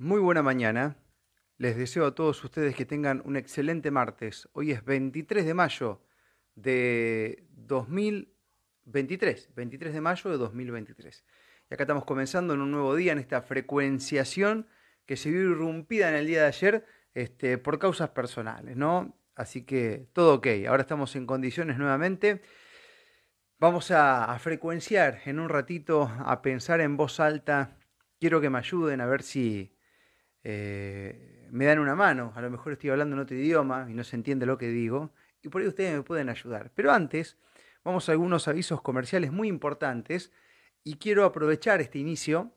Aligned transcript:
Muy 0.00 0.20
buena 0.20 0.44
mañana. 0.44 0.96
Les 1.56 1.76
deseo 1.76 2.06
a 2.06 2.14
todos 2.14 2.44
ustedes 2.44 2.76
que 2.76 2.86
tengan 2.86 3.20
un 3.24 3.34
excelente 3.34 3.90
martes. 3.90 4.48
Hoy 4.52 4.70
es 4.70 4.84
23 4.84 5.44
de 5.44 5.54
mayo 5.54 6.00
de 6.54 7.48
2023. 7.50 9.56
23 9.56 9.92
de 9.92 10.00
mayo 10.00 10.30
de 10.30 10.36
2023. 10.36 11.24
Y 11.68 11.74
acá 11.74 11.82
estamos 11.82 12.04
comenzando 12.04 12.54
en 12.54 12.60
un 12.60 12.70
nuevo 12.70 12.94
día 12.94 13.10
en 13.10 13.18
esta 13.18 13.42
frecuenciación 13.42 14.68
que 15.04 15.16
se 15.16 15.32
vio 15.32 15.40
irrumpida 15.40 16.08
en 16.10 16.14
el 16.14 16.28
día 16.28 16.42
de 16.42 16.46
ayer 16.46 16.86
este, 17.14 17.58
por 17.58 17.80
causas 17.80 18.10
personales, 18.10 18.76
¿no? 18.76 19.18
Así 19.34 19.64
que 19.64 20.06
todo 20.12 20.34
ok. 20.34 20.46
Ahora 20.68 20.82
estamos 20.82 21.16
en 21.16 21.26
condiciones 21.26 21.76
nuevamente. 21.76 22.40
Vamos 23.58 23.90
a, 23.90 24.26
a 24.26 24.38
frecuenciar 24.38 25.22
en 25.24 25.40
un 25.40 25.48
ratito, 25.48 26.08
a 26.20 26.40
pensar 26.40 26.80
en 26.80 26.96
voz 26.96 27.18
alta. 27.18 27.76
Quiero 28.20 28.40
que 28.40 28.48
me 28.48 28.58
ayuden 28.58 29.00
a 29.00 29.06
ver 29.06 29.24
si 29.24 29.76
eh, 30.44 31.46
me 31.50 31.66
dan 31.66 31.78
una 31.78 31.94
mano, 31.94 32.32
a 32.34 32.40
lo 32.40 32.50
mejor 32.50 32.72
estoy 32.72 32.90
hablando 32.90 33.16
en 33.16 33.22
otro 33.22 33.36
idioma 33.36 33.86
y 33.90 33.94
no 33.94 34.04
se 34.04 34.16
entiende 34.16 34.46
lo 34.46 34.58
que 34.58 34.68
digo, 34.68 35.12
y 35.42 35.48
por 35.48 35.62
ahí 35.62 35.68
ustedes 35.68 35.94
me 35.94 36.02
pueden 36.02 36.28
ayudar. 36.28 36.70
Pero 36.74 36.92
antes, 36.92 37.36
vamos 37.84 38.08
a 38.08 38.12
algunos 38.12 38.48
avisos 38.48 38.82
comerciales 38.82 39.32
muy 39.32 39.48
importantes 39.48 40.32
y 40.84 40.94
quiero 40.94 41.24
aprovechar 41.24 41.80
este 41.80 41.98
inicio 41.98 42.52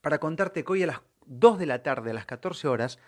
para 0.00 0.18
contarte 0.18 0.64
que 0.64 0.72
hoy 0.72 0.82
a 0.82 0.88
las 0.88 1.00
2 1.26 1.58
de 1.58 1.66
la 1.66 1.82
tarde, 1.82 2.10
a 2.10 2.14
las 2.14 2.26
14 2.26 2.68
horas, 2.68 2.98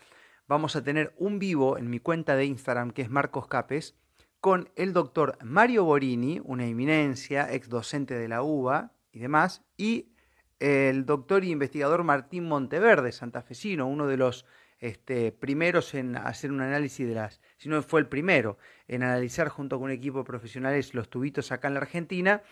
vamos 0.47 0.77
a 0.77 0.85
tener 0.85 1.15
un 1.19 1.39
vivo 1.39 1.79
en 1.79 1.91
mi 1.91 1.99
cuenta 1.99 2.37
de 2.37 2.47
Instagram, 2.47 2.91
que 2.91 3.03
es 3.03 3.11
Marcos 3.11 3.49
Capes, 3.49 3.97
con 4.41 4.71
el 4.77 4.93
doctor 4.93 5.39
Mario 5.43 5.85
Borini, 5.85 6.41
una 6.45 6.67
eminencia, 6.67 7.53
ex 7.53 7.69
docente 7.69 8.15
de 8.15 8.29
la 8.29 8.43
UBA 8.43 8.93
y 9.11 9.19
demás, 9.19 9.65
y 9.77 10.16
el 10.59 11.05
doctor 11.05 11.43
e 11.43 11.49
investigador 11.49 12.05
Martín 12.05 12.45
Monteverde, 12.45 13.13
santafesino, 13.13 13.87
uno 13.87 14.07
de 14.07 14.17
los 14.17 14.47
este, 14.79 15.33
primeros 15.33 15.95
en 15.95 16.17
hacer 16.17 16.53
un 16.53 16.61
análisis 16.61 17.07
de 17.07 17.15
las, 17.15 17.41
si 17.57 17.69
no 17.69 17.83
fue 17.83 18.01
el 18.01 18.09
primero, 18.09 18.59
en 18.89 19.03
analizar 19.03 19.49
junto 19.49 19.77
con 19.77 19.87
un 19.87 19.91
equipo 19.91 20.19
de 20.19 20.25
profesionales 20.25 20.95
los 20.95 21.09
tubitos 21.09 21.53
acá 21.53 21.69
en 21.69 21.75
la 21.75 21.81
Argentina. 21.81 22.43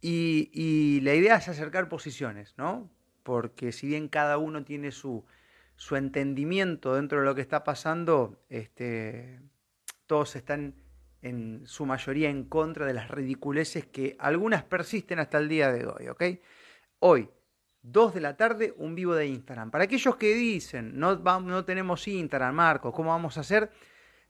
Y, 0.00 1.00
la 1.02 1.14
idea 1.14 1.36
es 1.36 1.48
acercar 1.48 1.88
posiciones, 1.88 2.54
¿no? 2.58 2.90
Porque 3.22 3.70
si 3.70 3.86
bien 3.86 4.08
cada 4.08 4.36
uno 4.36 4.64
tiene 4.64 4.90
su, 4.90 5.24
su 5.76 5.94
entendimiento 5.94 6.96
dentro 6.96 7.20
de 7.20 7.24
lo 7.24 7.34
que 7.36 7.40
está 7.40 7.62
pasando, 7.62 8.40
este, 8.48 9.40
todos 10.06 10.34
están 10.34 10.74
en 11.22 11.62
su 11.66 11.86
mayoría 11.86 12.30
en 12.30 12.44
contra 12.44 12.84
de 12.84 12.94
las 12.94 13.10
ridiculeces 13.10 13.86
que 13.86 14.16
algunas 14.18 14.64
persisten 14.64 15.20
hasta 15.20 15.38
el 15.38 15.48
día 15.48 15.70
de 15.70 15.86
hoy, 15.86 16.08
¿ok? 16.08 16.22
Hoy, 17.04 17.28
2 17.82 18.14
de 18.14 18.20
la 18.20 18.36
tarde, 18.36 18.74
un 18.76 18.94
vivo 18.94 19.16
de 19.16 19.26
Instagram. 19.26 19.72
Para 19.72 19.82
aquellos 19.82 20.14
que 20.14 20.36
dicen, 20.36 21.00
no, 21.00 21.64
tenemos 21.64 22.06
Instagram, 22.06 22.54
Marcos, 22.54 22.94
¿cómo 22.94 23.10
vamos 23.10 23.36
a 23.36 23.40
hacer? 23.40 23.72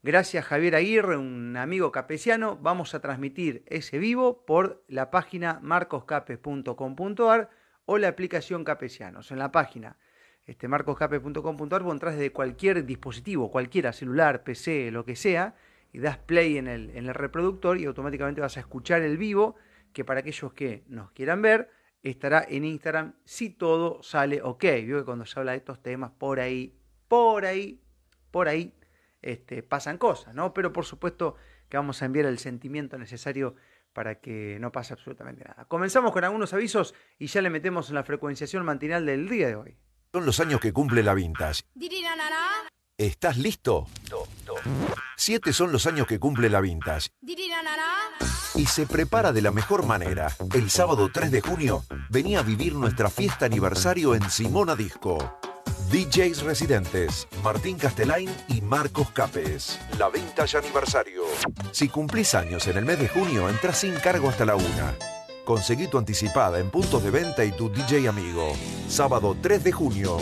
Gracias 0.03 0.47
Javier 0.47 0.77
Aguirre, 0.77 1.19
un 1.19 1.55
amigo 1.59 1.93
capesiano, 1.93 2.57
vamos 2.57 2.95
a 2.95 3.01
transmitir 3.01 3.63
ese 3.67 3.99
vivo 3.99 4.47
por 4.47 4.83
la 4.89 5.11
página 5.11 5.61
marcoscapes.com.ar 5.61 7.51
o 7.85 7.99
la 7.99 8.09
aplicación 8.09 8.65
Capesianos. 8.65 9.31
En 9.33 9.39
la 9.39 9.53
página 9.53 9.99
este, 10.47 10.67
marcoscapes.com.ar 10.67 11.83
vos 11.83 11.93
entras 11.93 12.15
desde 12.15 12.33
cualquier 12.33 12.87
dispositivo, 12.87 13.51
cualquiera, 13.51 13.93
celular, 13.93 14.45
PC, 14.45 14.91
lo 14.91 15.05
que 15.05 15.15
sea, 15.15 15.57
y 15.93 15.99
das 15.99 16.17
play 16.17 16.57
en 16.57 16.69
el, 16.69 16.89
en 16.97 17.07
el 17.07 17.15
reproductor 17.15 17.77
y 17.77 17.85
automáticamente 17.85 18.41
vas 18.41 18.57
a 18.57 18.61
escuchar 18.61 19.03
el 19.03 19.19
vivo, 19.19 19.57
que 19.93 20.07
para 20.07 20.21
aquellos 20.21 20.55
que 20.55 20.85
nos 20.89 21.11
quieran 21.11 21.43
ver, 21.43 21.69
estará 22.03 22.45
en 22.49 22.65
Instagram 22.65 23.15
si 23.25 23.51
todo 23.51 24.03
sale 24.03 24.43
ok. 24.43 24.65
Vio 24.85 24.99
que 24.99 25.05
cuando 25.05 25.27
se 25.27 25.39
habla 25.39 25.53
de 25.53 25.59
estos 25.59 25.83
temas, 25.83 26.11
por 26.11 26.41
ahí, 26.41 26.75
por 27.09 27.45
ahí, 27.45 27.81
por 28.31 28.49
ahí, 28.49 28.75
este, 29.21 29.63
pasan 29.63 29.99
cosas, 29.99 30.35
¿no? 30.35 30.53
Pero 30.53 30.73
por 30.73 30.85
supuesto 30.85 31.37
que 31.69 31.77
vamos 31.77 32.03
a 32.03 32.07
enviar 32.07 32.27
el 32.27 32.39
sentimiento 32.39 32.99
necesario 32.99 33.55
para 33.93 34.21
que 34.21 34.59
no 34.61 34.73
pase 34.73 34.95
absolutamente 34.95 35.45
nada. 35.45 35.67
Comenzamos 35.67 36.13
con 36.13 36.25
algunos 36.25 36.53
avisos 36.53 36.95
y 37.19 37.27
ya 37.27 37.43
le 37.43 37.51
metemos 37.51 37.89
en 37.89 37.95
la 37.95 38.05
frecuenciación 38.05 38.65
matinal 38.65 39.07
del 39.07 39.29
día 39.29 39.49
de 39.49 39.57
hoy. 39.57 39.77
Son 40.13 40.27
los 40.27 40.41
años 40.41 40.61
que 40.61 40.73
cumple 40.73 41.03
la 41.03 41.15
Vintage. 41.15 41.63
¿Estás 42.99 43.39
listo? 43.39 43.87
Siete 45.17 45.53
son 45.53 45.73
los 45.73 45.87
años 45.87 46.07
que 46.07 46.19
cumple 46.19 46.51
la 46.51 46.61
Vintage. 46.61 47.09
Y 48.55 48.67
se 48.67 48.87
prepara 48.87 49.33
de 49.33 49.43
la 49.43 49.51
mejor 49.51 49.87
manera. 49.87 50.35
El 50.55 50.71
sábado 50.71 51.11
3 51.13 51.31
de 51.31 51.41
junio, 51.41 51.85
venía 52.11 52.41
a 52.41 52.43
vivir 52.43 52.75
nuestra 52.75 53.09
fiesta 53.09 53.47
aniversario 53.47 54.15
en 54.15 54.29
Simona 54.31 54.77
Disco. 54.77 55.39
DJs 55.91 56.43
residentes, 56.43 57.29
Martín 57.43 57.77
Castelain 57.77 58.31
y 58.49 58.63
Marcos 58.63 59.11
Capes. 59.11 59.79
La 59.99 60.09
Vintage 60.09 60.57
Aniversario. 60.57 61.23
Si 61.71 61.89
cumplís 61.89 62.35
años 62.35 62.67
en 62.67 62.79
el 62.79 62.85
mes 62.85 62.99
de 62.99 63.09
junio, 63.09 63.49
entras 63.49 63.79
sin 63.79 63.95
cargo 63.97 64.31
hasta 64.31 64.47
la 64.47 64.57
una. 64.57 64.95
Conseguí 65.45 65.89
tu 65.89 65.99
anticipada 65.99 66.61
en 66.61 66.71
puntos 66.71 67.03
de 67.03 67.11
venta 67.11 67.45
y 67.45 67.53
tu 67.53 67.69
DJ 67.69 68.09
amigo. 68.09 68.53
Sábado 68.89 69.37
3 69.41 69.65
de 69.65 69.73
junio, 69.73 70.19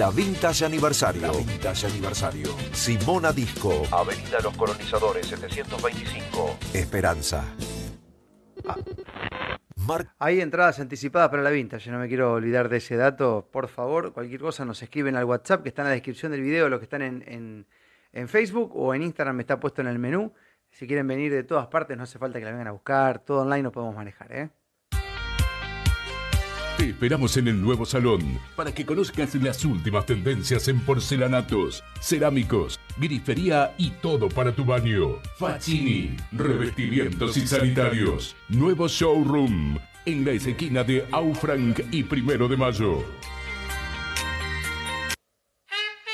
la 0.00 0.10
Vintage 0.10 0.64
Aniversario. 0.64 1.20
La 1.20 1.30
Vintage 1.30 1.86
Aniversario. 1.86 2.48
Simona 2.72 3.32
Disco. 3.32 3.82
Avenida 3.92 4.40
Los 4.42 4.56
Colonizadores 4.56 5.26
725. 5.26 6.56
Esperanza. 6.72 7.44
Ah. 8.66 8.78
Hay 10.18 10.40
entradas 10.40 10.80
anticipadas 10.80 11.28
para 11.28 11.42
la 11.42 11.50
Vintage, 11.50 11.90
no 11.90 11.98
me 11.98 12.08
quiero 12.08 12.32
olvidar 12.32 12.70
de 12.70 12.78
ese 12.78 12.96
dato. 12.96 13.46
Por 13.52 13.68
favor, 13.68 14.14
cualquier 14.14 14.40
cosa 14.40 14.64
nos 14.64 14.82
escriben 14.82 15.16
al 15.16 15.24
WhatsApp 15.26 15.62
que 15.62 15.68
está 15.68 15.82
en 15.82 15.88
la 15.88 15.94
descripción 15.94 16.32
del 16.32 16.40
video, 16.40 16.70
los 16.70 16.78
que 16.78 16.84
están 16.84 17.02
en, 17.02 17.66
en 18.12 18.28
Facebook 18.28 18.72
o 18.74 18.94
en 18.94 19.02
Instagram 19.02 19.36
me 19.36 19.42
está 19.42 19.60
puesto 19.60 19.82
en 19.82 19.88
el 19.88 19.98
menú. 19.98 20.32
Si 20.70 20.86
quieren 20.86 21.06
venir 21.08 21.30
de 21.30 21.42
todas 21.42 21.66
partes, 21.66 21.94
no 21.98 22.04
hace 22.04 22.18
falta 22.18 22.38
que 22.38 22.46
la 22.46 22.52
vengan 22.52 22.68
a 22.68 22.72
buscar, 22.72 23.18
todo 23.18 23.42
online 23.42 23.64
lo 23.64 23.72
podemos 23.72 23.94
manejar, 23.94 24.32
¿eh? 24.32 24.50
Te 26.80 26.88
esperamos 26.88 27.36
en 27.36 27.46
el 27.46 27.60
nuevo 27.60 27.84
salón 27.84 28.40
para 28.56 28.72
que 28.72 28.86
conozcas 28.86 29.34
las 29.34 29.66
últimas 29.66 30.06
tendencias 30.06 30.66
en 30.66 30.80
porcelanatos, 30.80 31.84
cerámicos, 32.00 32.80
grifería 32.96 33.74
y 33.76 33.90
todo 33.90 34.30
para 34.30 34.56
tu 34.56 34.64
baño. 34.64 35.18
Facini, 35.36 36.16
revestimientos 36.32 37.36
y 37.36 37.46
sanitarios. 37.46 38.34
Nuevo 38.48 38.88
showroom 38.88 39.78
en 40.06 40.24
la 40.24 40.30
esquina 40.30 40.82
de 40.82 41.06
Aufranc 41.12 41.80
y 41.92 42.02
Primero 42.02 42.48
de 42.48 42.56
Mayo. 42.56 43.04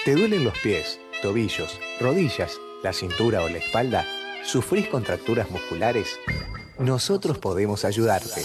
¿Te 0.04 0.16
duelen 0.16 0.43
los 0.43 0.59
pies, 0.59 0.98
tobillos, 1.22 1.81
rodillas, 2.00 2.59
la 2.83 2.93
cintura 2.93 3.41
o 3.43 3.48
la 3.48 3.59
espalda? 3.59 4.04
¿Sufrís 4.43 4.88
contracturas 4.88 5.48
musculares? 5.48 6.19
Nosotros 6.81 7.38
podemos 7.38 7.84
ayudarte. 7.84 8.43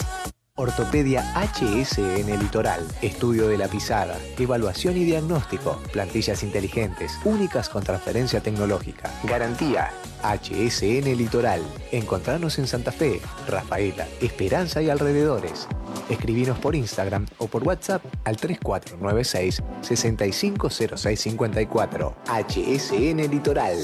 Ortopedia 0.57 1.23
HSN 1.33 2.37
Litoral, 2.37 2.85
estudio 3.01 3.47
de 3.47 3.57
la 3.57 3.69
pisada, 3.69 4.17
evaluación 4.37 4.97
y 4.97 5.05
diagnóstico, 5.05 5.81
plantillas 5.93 6.43
inteligentes, 6.43 7.17
únicas 7.23 7.69
con 7.69 7.85
transferencia 7.85 8.41
tecnológica. 8.41 9.09
Garantía 9.23 9.91
HSN 10.21 11.17
Litoral. 11.17 11.61
Encontrarnos 11.93 12.59
en 12.59 12.67
Santa 12.67 12.91
Fe, 12.91 13.21
Rafaela, 13.47 14.05
Esperanza 14.19 14.81
y 14.81 14.89
alrededores. 14.89 15.69
Escribinos 16.09 16.59
por 16.59 16.75
Instagram 16.75 17.27
o 17.37 17.47
por 17.47 17.63
WhatsApp 17.63 18.03
al 18.25 18.35
3496 18.35 19.63
650654. 19.81 22.13
HSN 22.27 23.31
Litoral. 23.31 23.77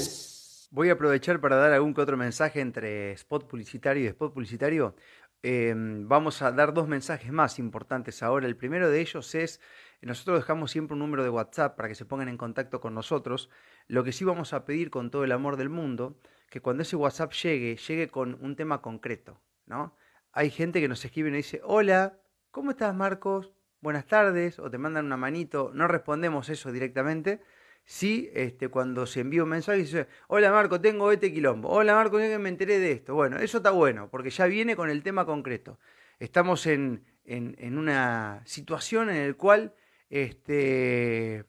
Voy 0.70 0.90
a 0.90 0.92
aprovechar 0.92 1.40
para 1.40 1.56
dar 1.56 1.72
algún 1.72 1.94
que 1.94 2.02
otro 2.02 2.18
mensaje 2.18 2.60
entre 2.60 3.12
spot 3.12 3.48
publicitario 3.48 4.04
y 4.04 4.08
spot 4.08 4.34
publicitario. 4.34 4.94
Em, 5.42 6.08
vamos 6.08 6.42
a 6.42 6.50
dar 6.50 6.74
dos 6.74 6.88
mensajes 6.88 7.30
más 7.32 7.58
importantes 7.58 8.22
ahora. 8.22 8.46
El 8.46 8.56
primero 8.56 8.90
de 8.90 9.00
ellos 9.00 9.34
es, 9.34 9.60
nosotros 10.02 10.38
dejamos 10.38 10.70
siempre 10.70 10.94
un 10.94 11.00
número 11.00 11.22
de 11.22 11.30
WhatsApp 11.30 11.76
para 11.76 11.88
que 11.88 11.94
se 11.94 12.04
pongan 12.04 12.28
en 12.28 12.36
contacto 12.36 12.80
con 12.80 12.94
nosotros. 12.94 13.48
Lo 13.86 14.02
que 14.02 14.12
sí 14.12 14.24
vamos 14.24 14.52
a 14.52 14.64
pedir 14.64 14.90
con 14.90 15.10
todo 15.10 15.24
el 15.24 15.32
amor 15.32 15.56
del 15.56 15.68
mundo, 15.68 16.18
que 16.50 16.60
cuando 16.60 16.82
ese 16.82 16.96
WhatsApp 16.96 17.32
llegue, 17.32 17.76
llegue 17.76 18.08
con 18.08 18.38
un 18.40 18.56
tema 18.56 18.82
concreto, 18.82 19.40
¿no? 19.66 19.96
Hay 20.32 20.50
gente 20.50 20.80
que 20.80 20.88
nos 20.88 21.04
escribe 21.04 21.28
y 21.28 21.32
nos 21.32 21.38
dice, 21.38 21.60
hola, 21.64 22.18
¿cómo 22.50 22.70
estás 22.72 22.94
Marcos? 22.94 23.52
Buenas 23.80 24.06
tardes, 24.06 24.58
o 24.58 24.70
te 24.70 24.78
mandan 24.78 25.06
una 25.06 25.16
manito, 25.16 25.70
no 25.72 25.86
respondemos 25.86 26.48
eso 26.48 26.72
directamente, 26.72 27.40
Sí, 27.90 28.30
este, 28.34 28.68
cuando 28.68 29.06
se 29.06 29.20
envía 29.20 29.42
un 29.42 29.48
mensaje 29.48 29.78
y 29.78 29.82
dice, 29.84 30.08
hola 30.26 30.52
Marco, 30.52 30.78
tengo 30.78 31.10
este 31.10 31.32
quilombo, 31.32 31.70
hola 31.70 31.94
Marco, 31.94 32.18
me 32.18 32.48
enteré 32.50 32.78
de 32.78 32.92
esto. 32.92 33.14
Bueno, 33.14 33.38
eso 33.38 33.56
está 33.56 33.70
bueno, 33.70 34.10
porque 34.10 34.28
ya 34.28 34.44
viene 34.44 34.76
con 34.76 34.90
el 34.90 35.02
tema 35.02 35.24
concreto. 35.24 35.78
Estamos 36.18 36.66
en, 36.66 37.06
en, 37.24 37.78
una 37.78 38.42
situación 38.44 39.08
en 39.08 39.28
la 39.28 39.34
cual 39.34 39.74
este, 40.10 41.46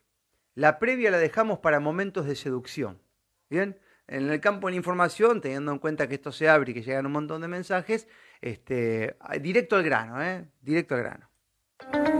la 0.55 0.79
previa 0.79 1.11
la 1.11 1.17
dejamos 1.17 1.59
para 1.59 1.81
momentos 1.81 2.25
de 2.25 2.37
seducción. 2.37 3.01
¿Bien? 3.49 3.77
En 4.07 4.29
el 4.29 4.39
campo 4.39 4.67
de 4.67 4.71
la 4.71 4.77
información, 4.77 5.41
teniendo 5.41 5.73
en 5.73 5.79
cuenta 5.79 6.07
que 6.07 6.15
esto 6.15 6.31
se 6.31 6.47
abre 6.47 6.71
y 6.71 6.73
que 6.73 6.83
llegan 6.83 7.05
un 7.05 7.11
montón 7.11 7.41
de 7.41 7.49
mensajes, 7.49 8.07
este, 8.39 9.17
directo 9.41 9.75
al 9.75 9.83
grano, 9.83 10.23
¿eh? 10.23 10.47
Directo 10.61 10.95
al 10.95 11.03
grano. 11.03 12.18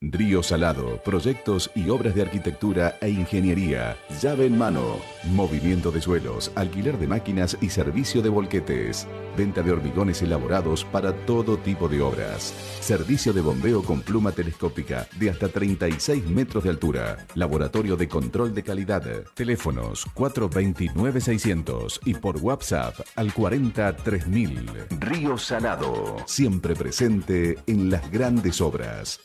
Río 0.00 0.44
Salado, 0.44 1.02
proyectos 1.02 1.72
y 1.74 1.90
obras 1.90 2.14
de 2.14 2.22
arquitectura 2.22 2.96
e 3.00 3.10
ingeniería. 3.10 3.96
Llave 4.22 4.46
en 4.46 4.56
mano. 4.56 4.98
Movimiento 5.24 5.90
de 5.90 6.00
suelos, 6.00 6.52
alquiler 6.54 6.98
de 6.98 7.08
máquinas 7.08 7.58
y 7.60 7.68
servicio 7.70 8.22
de 8.22 8.28
volquetes. 8.28 9.08
Venta 9.36 9.60
de 9.60 9.72
hormigones 9.72 10.22
elaborados 10.22 10.84
para 10.84 11.12
todo 11.26 11.58
tipo 11.58 11.88
de 11.88 12.00
obras. 12.00 12.54
Servicio 12.80 13.32
de 13.32 13.40
bombeo 13.40 13.82
con 13.82 14.00
pluma 14.02 14.30
telescópica 14.30 15.08
de 15.18 15.30
hasta 15.30 15.48
36 15.48 16.26
metros 16.26 16.62
de 16.62 16.70
altura. 16.70 17.26
Laboratorio 17.34 17.96
de 17.96 18.06
control 18.06 18.54
de 18.54 18.62
calidad. 18.62 19.02
Teléfonos 19.34 20.06
429-600 20.14 22.02
y 22.04 22.14
por 22.14 22.36
WhatsApp 22.36 22.94
al 23.16 23.34
43000. 23.34 24.70
Río 25.00 25.36
Salado. 25.36 26.18
Siempre 26.26 26.76
presente 26.76 27.58
en 27.66 27.90
las 27.90 28.08
grandes 28.12 28.60
obras. 28.60 29.18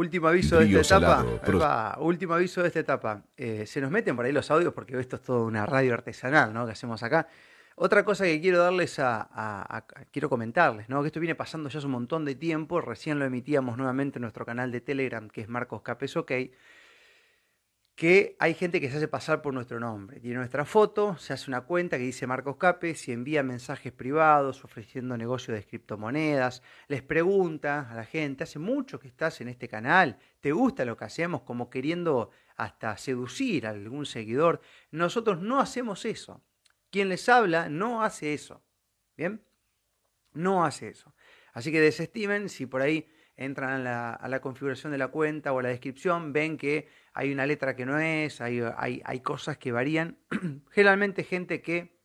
Último 0.00 0.28
aviso 0.28 0.58
de 0.58 0.80
esta 0.80 0.96
etapa. 0.96 1.98
último 2.00 2.34
aviso 2.34 2.62
de 2.62 2.68
esta 2.68 2.80
etapa. 2.80 3.22
se 3.36 3.80
nos 3.80 3.90
meten 3.90 4.16
por 4.16 4.24
ahí 4.24 4.32
los 4.32 4.50
audios 4.50 4.72
porque 4.72 4.98
esto 4.98 5.16
es 5.16 5.22
todo 5.22 5.44
una 5.44 5.66
radio 5.66 5.92
artesanal 5.92 6.54
¿no? 6.54 6.64
que 6.64 6.72
hacemos 6.72 7.02
acá. 7.02 7.28
Otra 7.76 8.02
cosa 8.04 8.24
que 8.24 8.40
quiero 8.40 8.58
darles 8.58 8.98
a, 8.98 9.84
quiero 10.10 10.28
comentarles, 10.30 10.88
¿no? 10.88 11.00
Que 11.02 11.08
esto 11.08 11.20
viene 11.20 11.34
pasando 11.34 11.68
ya 11.68 11.78
hace 11.78 11.86
un 11.86 11.92
montón 11.92 12.24
de 12.24 12.34
tiempo. 12.34 12.80
Recién 12.80 13.18
lo 13.18 13.24
emitíamos 13.26 13.76
nuevamente 13.76 14.18
en 14.18 14.22
nuestro 14.22 14.44
canal 14.44 14.72
de 14.72 14.80
Telegram, 14.80 15.28
que 15.28 15.42
es 15.42 15.48
Marcos 15.48 15.82
Capes 15.82 16.16
OK 16.16 16.32
que 18.00 18.34
hay 18.38 18.54
gente 18.54 18.80
que 18.80 18.88
se 18.88 18.96
hace 18.96 19.08
pasar 19.08 19.42
por 19.42 19.52
nuestro 19.52 19.78
nombre. 19.78 20.20
Tiene 20.20 20.38
nuestra 20.38 20.64
foto, 20.64 21.18
se 21.18 21.34
hace 21.34 21.50
una 21.50 21.60
cuenta 21.60 21.98
que 21.98 22.04
dice 22.04 22.26
Marcos 22.26 22.56
Capes 22.56 23.06
y 23.08 23.12
envía 23.12 23.42
mensajes 23.42 23.92
privados 23.92 24.64
ofreciendo 24.64 25.18
negocios 25.18 25.54
de 25.54 25.66
criptomonedas, 25.66 26.62
les 26.88 27.02
pregunta 27.02 27.90
a 27.90 27.94
la 27.94 28.06
gente, 28.06 28.44
hace 28.44 28.58
mucho 28.58 28.98
que 28.98 29.08
estás 29.08 29.42
en 29.42 29.48
este 29.48 29.68
canal, 29.68 30.18
¿te 30.40 30.50
gusta 30.50 30.86
lo 30.86 30.96
que 30.96 31.04
hacemos? 31.04 31.42
Como 31.42 31.68
queriendo 31.68 32.30
hasta 32.56 32.96
seducir 32.96 33.66
a 33.66 33.70
algún 33.70 34.06
seguidor. 34.06 34.62
Nosotros 34.90 35.42
no 35.42 35.60
hacemos 35.60 36.06
eso. 36.06 36.42
Quien 36.88 37.10
les 37.10 37.28
habla 37.28 37.68
no 37.68 38.02
hace 38.02 38.32
eso. 38.32 38.62
¿Bien? 39.14 39.44
No 40.32 40.64
hace 40.64 40.88
eso. 40.88 41.12
Así 41.52 41.70
que 41.70 41.82
desestimen 41.82 42.48
si 42.48 42.64
por 42.64 42.80
ahí 42.80 43.06
entran 43.40 43.70
a 43.70 43.78
la, 43.78 44.12
a 44.12 44.28
la 44.28 44.40
configuración 44.40 44.92
de 44.92 44.98
la 44.98 45.08
cuenta 45.08 45.52
o 45.52 45.58
a 45.58 45.62
la 45.62 45.70
descripción, 45.70 46.32
ven 46.32 46.58
que 46.58 46.88
hay 47.14 47.32
una 47.32 47.46
letra 47.46 47.74
que 47.74 47.86
no 47.86 47.98
es, 47.98 48.40
hay, 48.42 48.60
hay, 48.76 49.20
cosas 49.20 49.56
que 49.56 49.72
varían. 49.72 50.18
Generalmente 50.70 51.24
gente 51.24 51.62
que 51.62 51.98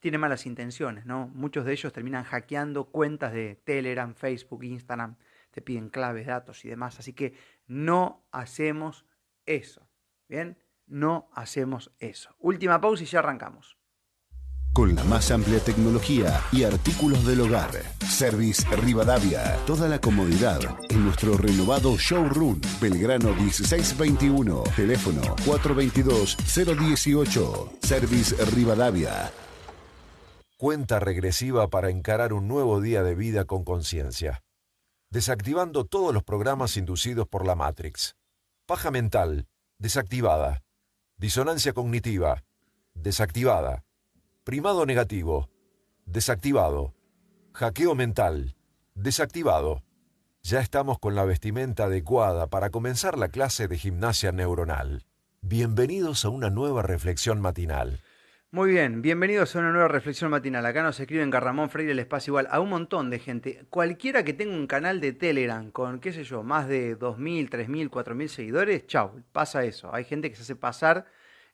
tiene 0.00 0.18
malas 0.18 0.46
intenciones, 0.46 1.06
¿no? 1.06 1.28
Muchos 1.28 1.64
de 1.64 1.72
ellos 1.72 1.92
terminan 1.92 2.24
hackeando 2.24 2.86
cuentas 2.86 3.32
de 3.32 3.54
Telegram, 3.54 4.14
Facebook, 4.14 4.64
Instagram, 4.64 5.16
te 5.52 5.62
piden 5.62 5.90
claves, 5.90 6.26
datos 6.26 6.64
y 6.64 6.68
demás. 6.68 6.98
Así 6.98 7.12
que 7.12 7.34
no 7.68 8.26
hacemos 8.32 9.06
eso, 9.46 9.88
¿bien? 10.28 10.58
No 10.86 11.30
hacemos 11.34 11.92
eso. 12.00 12.34
Última 12.40 12.80
pausa 12.80 13.04
y 13.04 13.06
ya 13.06 13.20
arrancamos 13.20 13.79
con 14.72 14.94
la 14.94 15.02
más 15.04 15.30
amplia 15.30 15.60
tecnología 15.60 16.42
y 16.52 16.64
artículos 16.64 17.26
del 17.26 17.40
hogar. 17.40 17.70
Service 18.08 18.62
Rivadavia, 18.76 19.56
toda 19.66 19.88
la 19.88 19.98
comodidad 20.00 20.60
en 20.88 21.04
nuestro 21.04 21.36
renovado 21.36 21.96
showroom 21.96 22.60
Belgrano 22.80 23.34
1621, 23.34 24.62
teléfono 24.76 25.20
422-018, 25.44 27.70
Service 27.82 28.36
Rivadavia. 28.54 29.32
Cuenta 30.56 31.00
regresiva 31.00 31.68
para 31.68 31.90
encarar 31.90 32.32
un 32.32 32.46
nuevo 32.46 32.80
día 32.80 33.02
de 33.02 33.14
vida 33.14 33.46
con 33.46 33.64
conciencia. 33.64 34.42
Desactivando 35.10 35.86
todos 35.86 36.14
los 36.14 36.22
programas 36.22 36.76
inducidos 36.76 37.26
por 37.26 37.46
la 37.46 37.56
Matrix. 37.56 38.14
Paja 38.66 38.90
mental, 38.90 39.48
desactivada. 39.78 40.62
Disonancia 41.16 41.72
cognitiva, 41.72 42.44
desactivada 42.94 43.84
Primado 44.42 44.86
negativo. 44.86 45.50
Desactivado. 46.06 46.94
Hackeo 47.52 47.94
mental. 47.94 48.56
Desactivado. 48.94 49.82
Ya 50.42 50.60
estamos 50.60 50.98
con 50.98 51.14
la 51.14 51.26
vestimenta 51.26 51.84
adecuada 51.84 52.46
para 52.46 52.70
comenzar 52.70 53.18
la 53.18 53.28
clase 53.28 53.68
de 53.68 53.76
gimnasia 53.76 54.32
neuronal. 54.32 55.04
Bienvenidos 55.42 56.24
a 56.24 56.30
una 56.30 56.48
nueva 56.48 56.80
reflexión 56.80 57.42
matinal. 57.42 58.00
Muy 58.50 58.70
bien, 58.70 59.02
bienvenidos 59.02 59.54
a 59.54 59.58
una 59.58 59.72
nueva 59.72 59.88
reflexión 59.88 60.30
matinal. 60.30 60.64
Acá 60.64 60.82
nos 60.82 60.98
escriben 60.98 61.28
Garramón 61.28 61.68
Freire, 61.68 61.92
el 61.92 61.98
espacio 61.98 62.30
igual, 62.30 62.48
a 62.50 62.60
un 62.60 62.70
montón 62.70 63.10
de 63.10 63.18
gente. 63.18 63.66
Cualquiera 63.68 64.24
que 64.24 64.32
tenga 64.32 64.56
un 64.56 64.66
canal 64.66 65.02
de 65.02 65.12
Telegram 65.12 65.70
con, 65.70 66.00
qué 66.00 66.14
sé 66.14 66.24
yo, 66.24 66.42
más 66.42 66.66
de 66.66 66.98
2.000, 66.98 67.50
3.000, 67.50 67.90
4.000 67.90 68.28
seguidores, 68.28 68.86
chau, 68.86 69.22
pasa 69.32 69.64
eso. 69.64 69.94
Hay 69.94 70.04
gente 70.04 70.30
que 70.30 70.36
se 70.36 70.42
hace 70.44 70.56
pasar 70.56 71.04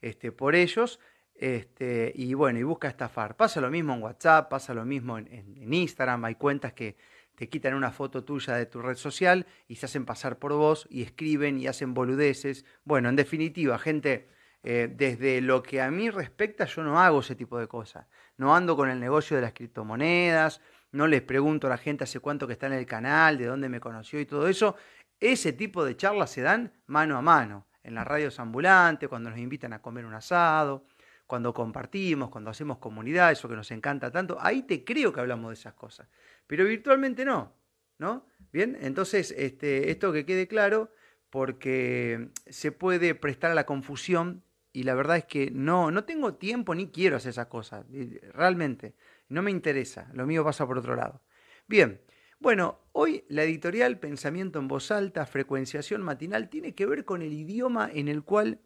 este, 0.03 0.31
por 0.31 0.55
ellos 0.55 1.01
este, 1.39 2.13
y 2.15 2.35
bueno, 2.35 2.59
y 2.59 2.63
busca 2.63 2.89
estafar. 2.89 3.37
Pasa 3.37 3.61
lo 3.61 3.71
mismo 3.71 3.95
en 3.95 4.03
WhatsApp, 4.03 4.49
pasa 4.49 4.73
lo 4.75 4.85
mismo 4.85 5.19
en, 5.19 5.73
Instagram, 5.73 6.25
hay 6.25 6.35
cuentas 6.37 6.73
que 6.73 6.97
te 7.35 7.49
quitan 7.49 7.75
una 7.75 7.91
foto 7.93 8.25
tuya 8.25 8.55
de 8.55 8.65
tu 8.67 8.81
red 8.81 8.97
social 8.97 9.47
y 9.69 9.77
se 9.77 9.87
hacen 9.87 10.07
pasar 10.07 10.39
por 10.39 10.55
vos 10.55 10.87
y 10.91 11.03
escriben 11.03 11.61
y 11.61 11.67
hacen 11.67 11.93
boludeces. 11.93 12.65
Bueno, 12.85 13.11
en 13.11 13.17
definitiva, 13.17 13.79
gente, 13.79 14.31
eh, 14.63 14.91
desde 14.91 15.43
lo 15.43 15.63
que 15.63 15.83
a 15.83 15.91
mí 15.91 16.09
respecta, 16.09 16.65
yo 16.65 16.83
no 16.83 16.99
hago 16.99 17.21
ese 17.21 17.35
tipo 17.35 17.59
de 17.59 17.69
cosas. 17.69 18.07
No 18.39 18.57
ando 18.57 18.75
con 18.75 18.89
el 18.89 18.99
negocio 18.99 19.37
de 19.37 19.43
las 19.43 19.53
criptomonedas, 19.53 20.63
no 20.93 21.07
les 21.07 21.21
pregunto 21.21 21.67
a 21.67 21.71
la 21.71 21.77
gente 21.77 22.05
hace 22.05 22.21
cuánto 22.21 22.47
que 22.47 22.55
está 22.55 22.69
en 22.69 22.73
el 22.73 22.87
canal, 22.87 23.37
de 23.37 23.45
dónde 23.45 23.69
me 23.69 23.81
conoció 23.81 24.19
y 24.19 24.25
todo 24.25 24.49
eso. 24.49 24.77
Ese 25.21 25.53
tipo 25.53 25.85
de 25.85 25.97
charlas 25.97 26.31
se 26.31 26.41
dan 26.41 26.73
mano 26.87 27.19
a 27.19 27.23
mano, 27.23 27.67
en 27.83 27.95
las 27.95 28.07
radios 28.07 28.41
ambulantes, 28.41 29.09
cuando 29.09 29.29
nos 29.29 29.39
invitan 29.39 29.75
a 29.75 29.83
comer 29.83 30.07
un 30.07 30.15
asado 30.15 30.87
cuando 31.27 31.53
compartimos, 31.53 32.31
cuando 32.31 32.51
hacemos 32.51 32.79
comunidad, 32.79 33.33
eso 33.33 33.49
que 33.49 33.57
nos 33.57 33.71
encanta 33.71 34.11
tanto, 34.11 34.39
ahí 34.41 34.63
te 34.63 34.85
creo 34.85 35.13
que 35.13 35.21
hablamos 35.21 35.51
de 35.51 35.55
esas 35.55 35.75
cosas. 35.75 36.09
Pero 36.47 36.65
virtualmente 36.65 37.25
no, 37.25 37.53
¿no? 37.99 38.27
Bien, 38.53 38.77
entonces 38.81 39.35
este, 39.37 39.91
esto 39.91 40.13
que 40.13 40.25
quede 40.25 40.47
claro, 40.47 40.93
porque 41.31 42.31
se 42.47 42.73
puede 42.73 43.15
prestar 43.15 43.51
a 43.51 43.55
la 43.55 43.67
confusión 43.67 44.43
y 44.73 44.85
la 44.85 44.95
verdad 44.95 45.17
es 45.17 45.25
que 45.25 45.51
no, 45.51 45.91
no 45.91 46.05
tengo 46.05 46.35
tiempo 46.35 46.75
ni 46.75 46.89
quiero 46.89 47.17
hacer 47.17 47.31
esas 47.31 47.47
cosas, 47.47 47.85
realmente, 48.33 48.95
no 49.29 49.43
me 49.43 49.51
interesa, 49.51 50.09
lo 50.13 50.27
mío 50.27 50.45
pasa 50.45 50.67
por 50.67 50.79
otro 50.79 50.95
lado. 50.95 51.23
Bien, 51.67 52.01
bueno, 52.39 52.81
hoy 52.93 53.25
la 53.29 53.43
editorial 53.43 53.99
Pensamiento 53.99 54.59
en 54.59 54.69
voz 54.69 54.91
alta, 54.91 55.27
frecuenciación 55.27 56.03
matinal, 56.03 56.49
tiene 56.51 56.75
que 56.75 56.87
ver 56.87 57.05
con 57.05 57.23
el 57.23 57.33
idioma 57.33 57.91
en 57.93 58.09
el 58.09 58.23
cual 58.23 58.61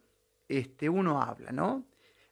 este, 0.48 0.88
uno 0.88 1.22
habla, 1.22 1.52
¿no? 1.52 1.86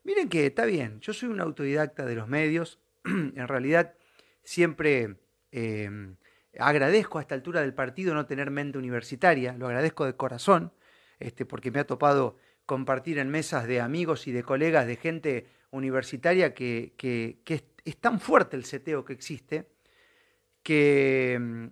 Miren 0.05 0.29
que 0.29 0.47
está 0.47 0.65
bien, 0.65 1.01
yo 1.01 1.13
soy 1.13 1.29
un 1.29 1.41
autodidacta 1.41 2.07
de 2.07 2.15
los 2.15 2.29
medios, 2.29 2.79
en 3.05 3.49
realidad 3.49 3.95
siempre 4.43 5.17
em, 5.51 6.17
agradezco 6.59 7.19
a 7.19 7.21
esta 7.21 7.35
altura 7.35 7.61
del 7.61 7.75
partido 7.75 8.15
no 8.15 8.27
tener 8.27 8.51
mente 8.51 8.79
universitaria, 8.79 9.53
lo 9.55 9.67
agradezco 9.67 10.05
de 10.05 10.17
corazón, 10.17 10.73
este, 11.19 11.45
porque 11.45 11.71
me 11.71 11.81
ha 11.81 11.87
topado 11.87 12.37
compartir 12.65 13.19
en 13.19 13.29
mesas 13.29 13.67
de 13.67 13.81
amigos 13.81 14.27
y 14.27 14.33
de 14.33 14.43
colegas 14.43 14.87
de 14.87 14.97
gente 14.97 15.47
universitaria 15.71 16.55
que, 16.55 16.95
que, 16.97 17.43
es, 17.47 17.97
tan 17.99 18.21
fuerte 18.21 18.57
el 18.57 18.65
seteo 18.65 19.05
que 19.05 19.13
existe, 19.13 19.69
que 20.63 21.35
em, 21.35 21.69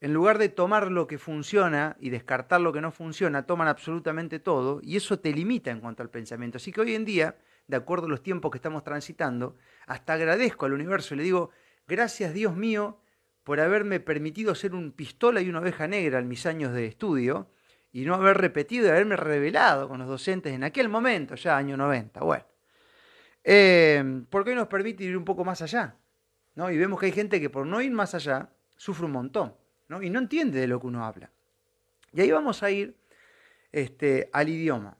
en 0.00 0.12
lugar 0.12 0.38
de 0.38 0.50
tomar 0.50 0.90
lo 0.90 1.06
que 1.06 1.16
funciona 1.16 1.96
y 1.98 2.10
descartar 2.10 2.60
lo 2.60 2.72
que 2.72 2.82
no 2.82 2.92
funciona, 2.92 3.46
toman 3.46 3.68
absolutamente 3.68 4.38
todo 4.38 4.80
y 4.82 4.96
eso 4.96 5.18
te 5.18 5.32
limita 5.32 5.70
en 5.70 5.80
cuanto 5.80 6.02
al 6.02 6.10
pensamiento. 6.10 6.58
Así 6.58 6.72
que 6.72 6.82
hoy 6.82 6.94
en 6.94 7.06
día 7.06 7.36
de 7.66 7.76
acuerdo 7.76 8.06
a 8.06 8.10
los 8.10 8.22
tiempos 8.22 8.50
que 8.50 8.58
estamos 8.58 8.84
transitando, 8.84 9.56
hasta 9.86 10.14
agradezco 10.14 10.66
al 10.66 10.72
universo 10.72 11.14
y 11.14 11.18
le 11.18 11.22
digo, 11.22 11.50
gracias 11.86 12.34
Dios 12.34 12.56
mío 12.56 13.00
por 13.42 13.60
haberme 13.60 14.00
permitido 14.00 14.54
ser 14.54 14.74
un 14.74 14.92
pistola 14.92 15.40
y 15.40 15.48
una 15.48 15.60
oveja 15.60 15.86
negra 15.86 16.18
en 16.18 16.28
mis 16.28 16.46
años 16.46 16.72
de 16.72 16.86
estudio 16.86 17.50
y 17.92 18.04
no 18.04 18.14
haber 18.14 18.38
repetido 18.38 18.86
y 18.86 18.90
haberme 18.90 19.16
revelado 19.16 19.88
con 19.88 19.98
los 19.98 20.08
docentes 20.08 20.52
en 20.52 20.64
aquel 20.64 20.88
momento, 20.88 21.34
ya 21.36 21.56
año 21.56 21.76
90. 21.76 22.20
Bueno, 22.20 22.44
eh, 23.44 24.24
porque 24.30 24.50
hoy 24.50 24.56
nos 24.56 24.68
permite 24.68 25.04
ir 25.04 25.16
un 25.16 25.24
poco 25.24 25.44
más 25.44 25.62
allá. 25.62 25.96
¿no? 26.54 26.70
Y 26.70 26.78
vemos 26.78 26.98
que 26.98 27.06
hay 27.06 27.12
gente 27.12 27.40
que 27.40 27.50
por 27.50 27.66
no 27.66 27.80
ir 27.80 27.92
más 27.92 28.14
allá 28.14 28.50
sufre 28.76 29.06
un 29.06 29.12
montón 29.12 29.54
¿no? 29.88 30.02
y 30.02 30.10
no 30.10 30.18
entiende 30.18 30.60
de 30.60 30.66
lo 30.66 30.80
que 30.80 30.86
uno 30.86 31.04
habla. 31.04 31.30
Y 32.12 32.20
ahí 32.20 32.30
vamos 32.30 32.62
a 32.62 32.70
ir 32.70 32.96
este, 33.72 34.30
al 34.32 34.48
idioma. 34.48 34.96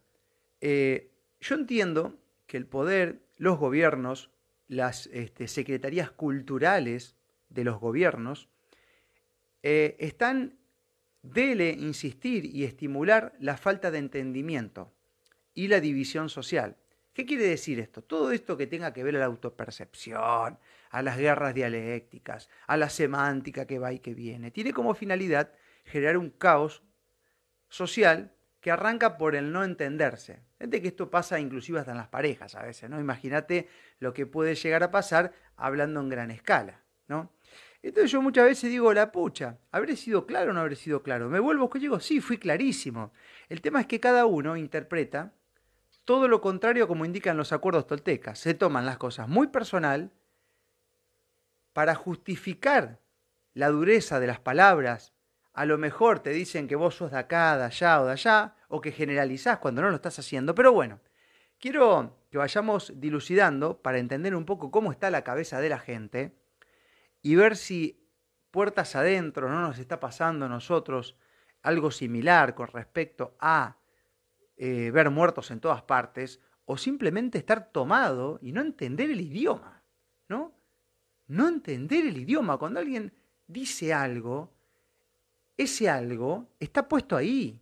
Eh, 0.61 1.11
yo 1.41 1.55
entiendo 1.55 2.19
que 2.55 2.59
el 2.59 2.67
poder, 2.67 3.27
los 3.37 3.59
gobiernos, 3.59 4.31
las 4.69 5.09
este, 5.09 5.49
secretarías 5.49 6.13
culturales 6.13 7.17
de 7.49 7.65
los 7.65 7.81
gobiernos, 7.81 8.49
eh, 9.65 9.97
están, 9.99 10.57
dele 11.23 11.71
insistir 11.71 12.45
y 12.45 12.63
estimular 12.63 13.35
la 13.41 13.57
falta 13.57 13.91
de 13.91 13.99
entendimiento 13.99 14.93
y 15.53 15.67
la 15.67 15.81
división 15.81 16.29
social. 16.29 16.77
¿Qué 17.13 17.27
quiere 17.27 17.43
decir 17.43 17.81
esto? 17.81 18.03
Todo 18.03 18.31
esto 18.31 18.57
que 18.57 18.69
tenga 18.69 18.93
que 18.93 19.03
ver 19.03 19.17
a 19.17 19.19
la 19.19 19.25
autopercepción, 19.25 20.57
a 20.91 21.03
las 21.03 21.19
guerras 21.19 21.57
dialécticas, 21.57 22.49
a 22.69 22.77
la 22.77 22.89
semántica 22.89 23.67
que 23.67 23.81
va 23.81 23.93
y 23.93 23.99
que 23.99 24.15
viene, 24.15 24.53
tiene 24.53 24.73
como 24.73 24.95
finalidad 24.95 25.51
generar 25.87 26.19
un 26.19 26.31
caos 26.31 26.85
social 27.69 28.33
que 28.65 28.71
arranca 28.71 29.19
por 29.19 29.37
el 29.37 29.53
no 29.53 29.63
entenderse. 29.63 30.41
Gente 30.59 30.81
que 30.81 30.89
esto 30.89 31.11
pasa 31.11 31.39
inclusive 31.39 31.81
hasta 31.81 31.91
en 31.91 31.99
las 31.99 32.09
parejas 32.09 32.55
a 32.55 32.63
veces, 32.63 32.89
¿no? 32.89 32.99
Imagínate 32.99 33.69
lo 33.99 34.15
que 34.15 34.25
puede 34.25 34.55
llegar 34.55 34.83
a 34.83 34.91
pasar 34.91 35.35
hablando 35.55 36.01
en 36.01 36.09
gran 36.09 36.31
escala, 36.31 36.81
¿no? 37.07 37.31
Entonces 37.83 38.11
yo 38.11 38.23
muchas 38.23 38.47
veces 38.47 38.71
digo, 38.71 38.95
la 38.95 39.13
pucha, 39.13 39.59
¿habré 39.71 39.97
sido 39.97 40.25
claro 40.25 40.53
o 40.53 40.55
no 40.55 40.63
habré 40.63 40.77
sido 40.77 41.03
claro? 41.03 41.29
Me 41.29 41.41
vuelvo 41.41 41.69
que 41.69 41.79
digo, 41.79 42.01
sí, 42.01 42.23
fui 42.23 42.39
clarísimo. 42.39 43.13
El 43.51 43.61
tema 43.61 43.83
es 43.83 43.87
que 43.87 44.01
cada 44.01 44.25
uno 44.25 44.57
interpreta 44.57 45.35
todo 46.07 46.27
lo 46.27 46.41
contrario 46.41 46.89
como 46.89 47.05
indican 47.05 47.37
los 47.37 47.53
acuerdos 47.53 47.87
toltecas. 47.87 48.39
Se 48.39 48.55
toman 48.55 48.87
las 48.87 48.97
cosas 48.97 49.29
muy 49.29 49.49
personal 49.49 50.11
para 51.75 51.95
justificar 51.95 52.99
la 53.53 53.69
dureza 53.69 54.21
de 54.21 54.27
las 54.27 54.41
palabras. 54.41 55.13
A 55.55 55.65
lo 55.67 55.79
mejor 55.79 56.21
te 56.21 56.31
dicen 56.31 56.69
que 56.69 56.77
vos 56.77 56.97
sos 56.97 57.13
de 57.13 57.19
acá, 57.19 57.57
de 57.57 57.65
allá 57.65 58.01
o 58.01 58.07
de 58.07 58.13
allá, 58.13 58.57
o 58.69 58.81
que 58.81 58.93
generalizás 58.93 59.59
cuando 59.59 59.83
no 59.83 59.89
lo 59.89 59.97
estás 59.97 60.19
haciendo. 60.19 60.55
Pero 60.55 60.73
bueno, 60.73 61.01
quiero 61.59 62.19
que 62.31 62.39
vayamos 62.39 62.93
dilucidando 62.97 63.81
para 63.81 63.99
entender 63.99 64.35
un 64.35 64.45
poco 64.45 64.71
cómo 64.71 64.91
está 64.91 65.11
la 65.11 65.23
cabeza 65.23 65.61
de 65.61 65.69
la 65.69 65.79
gente 65.79 66.37
y 67.23 67.37
ver 67.37 67.57
si 67.57 68.11
puertas 68.51 68.97
adentro 68.97 69.49
no 69.49 69.61
nos 69.61 69.79
está 69.79 70.01
pasando 70.01 70.47
a 70.47 70.49
nosotros 70.49 71.17
algo 71.63 71.91
similar 71.91 72.55
con 72.55 72.69
respecto 72.69 73.37
a 73.41 73.79
eh, 74.57 74.91
ver 74.93 75.11
muertos 75.11 75.51
en 75.51 75.61
todas 75.61 75.83
partes, 75.83 76.41
o 76.67 76.79
simplemente 76.79 77.39
estar 77.39 77.73
tomado 77.73 78.39
y 78.41 78.53
no 78.53 78.61
entender 78.61 79.11
el 79.11 79.21
idioma, 79.21 79.83
¿no? 80.29 80.55
No 81.27 81.49
entender 81.49 82.07
el 82.07 82.17
idioma. 82.17 82.59
Cuando 82.59 82.81
alguien 82.81 83.13
dice 83.47 83.93
algo, 83.93 84.54
ese 85.57 85.89
algo 85.89 86.49
está 86.61 86.89
puesto 86.89 87.17
ahí. 87.17 87.61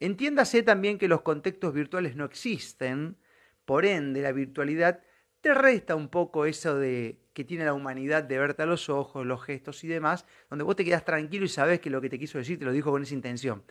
Entiéndase 0.00 0.62
también 0.62 0.98
que 0.98 1.08
los 1.08 1.22
contextos 1.22 1.72
virtuales 1.72 2.16
no 2.16 2.24
existen, 2.24 3.16
por 3.64 3.84
ende 3.84 4.22
la 4.22 4.32
virtualidad 4.32 5.00
te 5.42 5.54
resta 5.54 5.96
un 5.96 6.08
poco 6.08 6.46
eso 6.46 6.76
de 6.76 7.18
que 7.34 7.44
tiene 7.44 7.64
la 7.64 7.74
humanidad 7.74 8.22
de 8.22 8.38
verte 8.38 8.62
a 8.62 8.66
los 8.66 8.88
ojos, 8.88 9.26
los 9.26 9.42
gestos 9.42 9.82
y 9.84 9.88
demás, 9.88 10.24
donde 10.48 10.64
vos 10.64 10.76
te 10.76 10.84
quedas 10.84 11.04
tranquilo 11.04 11.44
y 11.44 11.48
sabes 11.48 11.80
que 11.80 11.90
lo 11.90 12.00
que 12.00 12.08
te 12.08 12.18
quiso 12.18 12.38
decir 12.38 12.58
te 12.58 12.64
lo 12.64 12.72
dijo 12.72 12.90
con 12.90 13.02
esa 13.02 13.14
intención. 13.14 13.62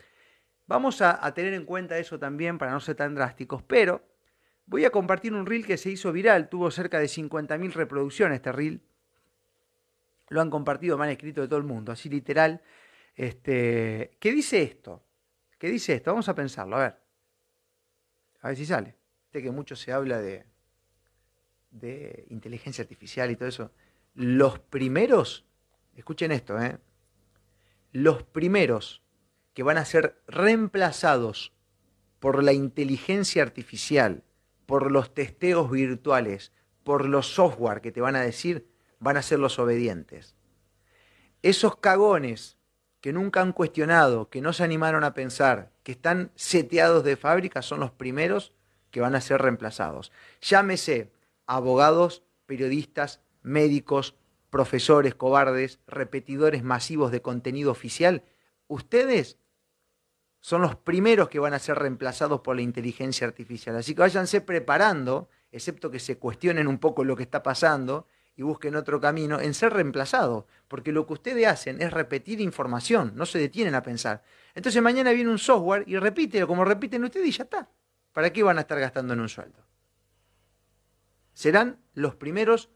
Vamos 0.68 1.01
a, 1.01 1.34
tener 1.34 1.54
en 1.54 1.66
cuenta 1.66 1.98
eso 1.98 2.20
también 2.20 2.58
para 2.58 2.72
no 2.72 2.80
ser 2.80 2.96
tan 2.96 3.16
drásticos, 3.16 3.63
pero 3.63 4.04
voy 4.66 4.86
a 4.86 4.90
compartir 4.90 5.34
un 5.34 5.46
reel 5.46 5.66
que 5.66 5.78
se 5.78 5.90
hizo 5.90 6.12
viral, 6.12 6.50
tuvo 6.50 6.72
cerca 6.72 7.00
de 7.00 7.06
50.000 7.06 7.72
reproducciones 7.74 8.38
este 8.38 8.51
reel. 8.51 8.82
Lo 10.30 10.42
han 10.42 10.50
compartido, 10.50 10.98
me 10.98 11.06
han 11.06 11.12
escrito 11.12 11.42
de 11.42 11.48
todo 11.48 11.60
el 11.60 11.66
mundo, 11.66 11.92
así 11.92 12.10
literal. 12.10 12.62
Este, 13.15 14.18
¿Qué 14.20 14.32
dice 14.32 14.62
esto? 14.62 15.03
¿Qué 15.58 15.70
dice 15.70 15.94
esto? 15.94 16.12
Vamos 16.12 16.30
a 16.30 16.36
pensarlo, 16.36 16.77
a 16.77 16.80
ver. 16.80 16.98
A 18.41 18.48
ver 18.50 18.58
si 18.58 18.65
sale. 18.65 18.96
Este 19.25 19.44
que 19.44 19.51
mucho 19.51 19.75
se 19.75 19.91
habla 19.91 20.20
de, 20.20 20.46
de 21.72 22.25
inteligencia 22.30 22.82
artificial 22.82 23.32
y 23.32 23.36
todo 23.36 23.50
eso. 23.50 23.72
Los 24.13 24.60
primeros, 24.60 25.46
escuchen 25.96 26.32
esto, 26.32 26.60
¿eh? 26.60 26.77
Los 27.91 28.24
primeros 28.24 29.03
que 29.53 29.63
van 29.63 29.77
a 29.77 29.86
ser 29.86 30.22
reemplazados 30.27 31.53
por 32.20 32.44
la 32.44 32.53
inteligencia 32.53 33.44
artificial, 33.44 34.24
por 34.65 34.91
los 34.91 35.13
testeos 35.13 35.70
virtuales, 35.70 36.51
por 36.84 37.06
los 37.08 37.27
software 37.27 37.82
que 37.82 37.91
te 37.91 38.01
van 38.01 38.15
a 38.15 38.22
decir, 38.22 38.70
van 39.00 39.18
a 39.18 39.22
ser 39.22 39.39
los 39.39 39.60
obedientes. 39.60 40.36
Esos 41.41 41.77
cagones 41.77 42.58
que 43.01 43.12
nunca 43.12 43.41
han 43.41 43.51
cuestionado, 43.51 44.29
que 44.29 44.41
no 44.41 44.53
se 44.53 44.63
animaron 44.63 45.03
a 45.03 45.13
pensar, 45.13 45.72
que 45.84 45.91
están 45.91 46.31
seteados 46.36 47.03
de 47.03 47.17
fábrica, 47.17 47.63
son 47.63 47.79
los 47.79 47.91
primeros 47.91 48.53
que 48.91 49.01
van 49.01 49.15
a 49.15 49.22
ser 49.22 49.41
reemplazados. 49.41 50.12
Llámese 50.41 51.12
abogados, 51.48 52.24
periodistas, 52.46 53.22
médicos, 53.41 54.15
profesores 54.51 55.15
cobardes, 55.15 55.79
repetidores 55.88 56.63
masivos 56.63 57.12
de 57.12 57.22
contenido 57.22 57.72
oficial. 57.72 58.24
Ustedes 58.67 59.38
son 60.39 60.62
los 60.62 60.75
primeros 60.75 61.29
que 61.29 61.39
van 61.39 61.53
a 61.53 61.60
ser 61.60 61.79
reemplazados 61.79 62.41
por 62.41 62.55
la 62.55 62.62
inteligencia 62.62 63.25
artificial. 63.25 63.75
Así 63.75 63.96
que 63.96 64.01
váyanse 64.01 64.41
preparando, 64.41 65.29
excepto 65.51 65.89
que 65.89 66.00
se 66.00 66.17
cuestionen 66.17 66.67
un 66.67 66.77
poco 66.77 67.03
lo 67.03 67.15
que 67.15 67.24
está 67.24 67.41
pasando 67.41 68.08
y 68.36 68.44
busquen 68.44 68.76
otro 68.76 69.00
camino, 69.00 69.40
en 69.40 69.54
ser 69.54 69.74
reemplazados, 69.74 70.46
porque 70.68 70.92
lo 70.92 71.06
que 71.06 71.14
ustedes 71.14 71.48
hacen 71.48 71.82
es 71.82 71.92
repetir 71.92 72.42
información, 72.42 73.14
no 73.16 73.26
se 73.26 73.40
detienen 73.40 73.76
a 73.76 73.84
pensar. 73.84 74.24
Entonces 74.56 74.82
mañana 74.82 75.12
viene 75.12 75.30
un 75.30 75.38
software 75.38 75.84
y 75.88 75.98
repite 75.98 76.46
como 76.46 76.66
repiten 76.66 77.04
ustedes 77.04 77.28
y 77.28 77.32
ya 77.32 77.44
está. 77.44 77.70
¿Para 78.14 78.32
qué 78.32 78.44
van 78.44 78.58
a 78.58 78.62
estar 78.62 78.80
gastando 78.80 79.14
en 79.14 79.20
un 79.20 79.30
sueldo? 79.30 79.66
Serán 81.34 81.80
los 81.94 82.16
primeros 82.16 82.70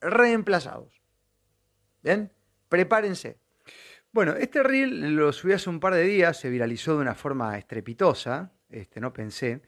reemplazados. 0.00 1.00
¿Bien? 2.02 2.32
Prepárense. 2.68 3.38
Bueno, 4.12 4.32
este 4.32 4.62
reel 4.62 5.14
lo 5.14 5.32
subí 5.32 5.52
hace 5.52 5.70
un 5.70 5.78
par 5.78 5.94
de 5.94 6.02
días, 6.02 6.36
se 6.36 6.50
viralizó 6.50 6.96
de 6.96 7.02
una 7.02 7.14
forma 7.14 7.56
estrepitosa, 7.56 8.52
este, 8.68 9.00
no 9.00 9.12
pensé, 9.12 9.62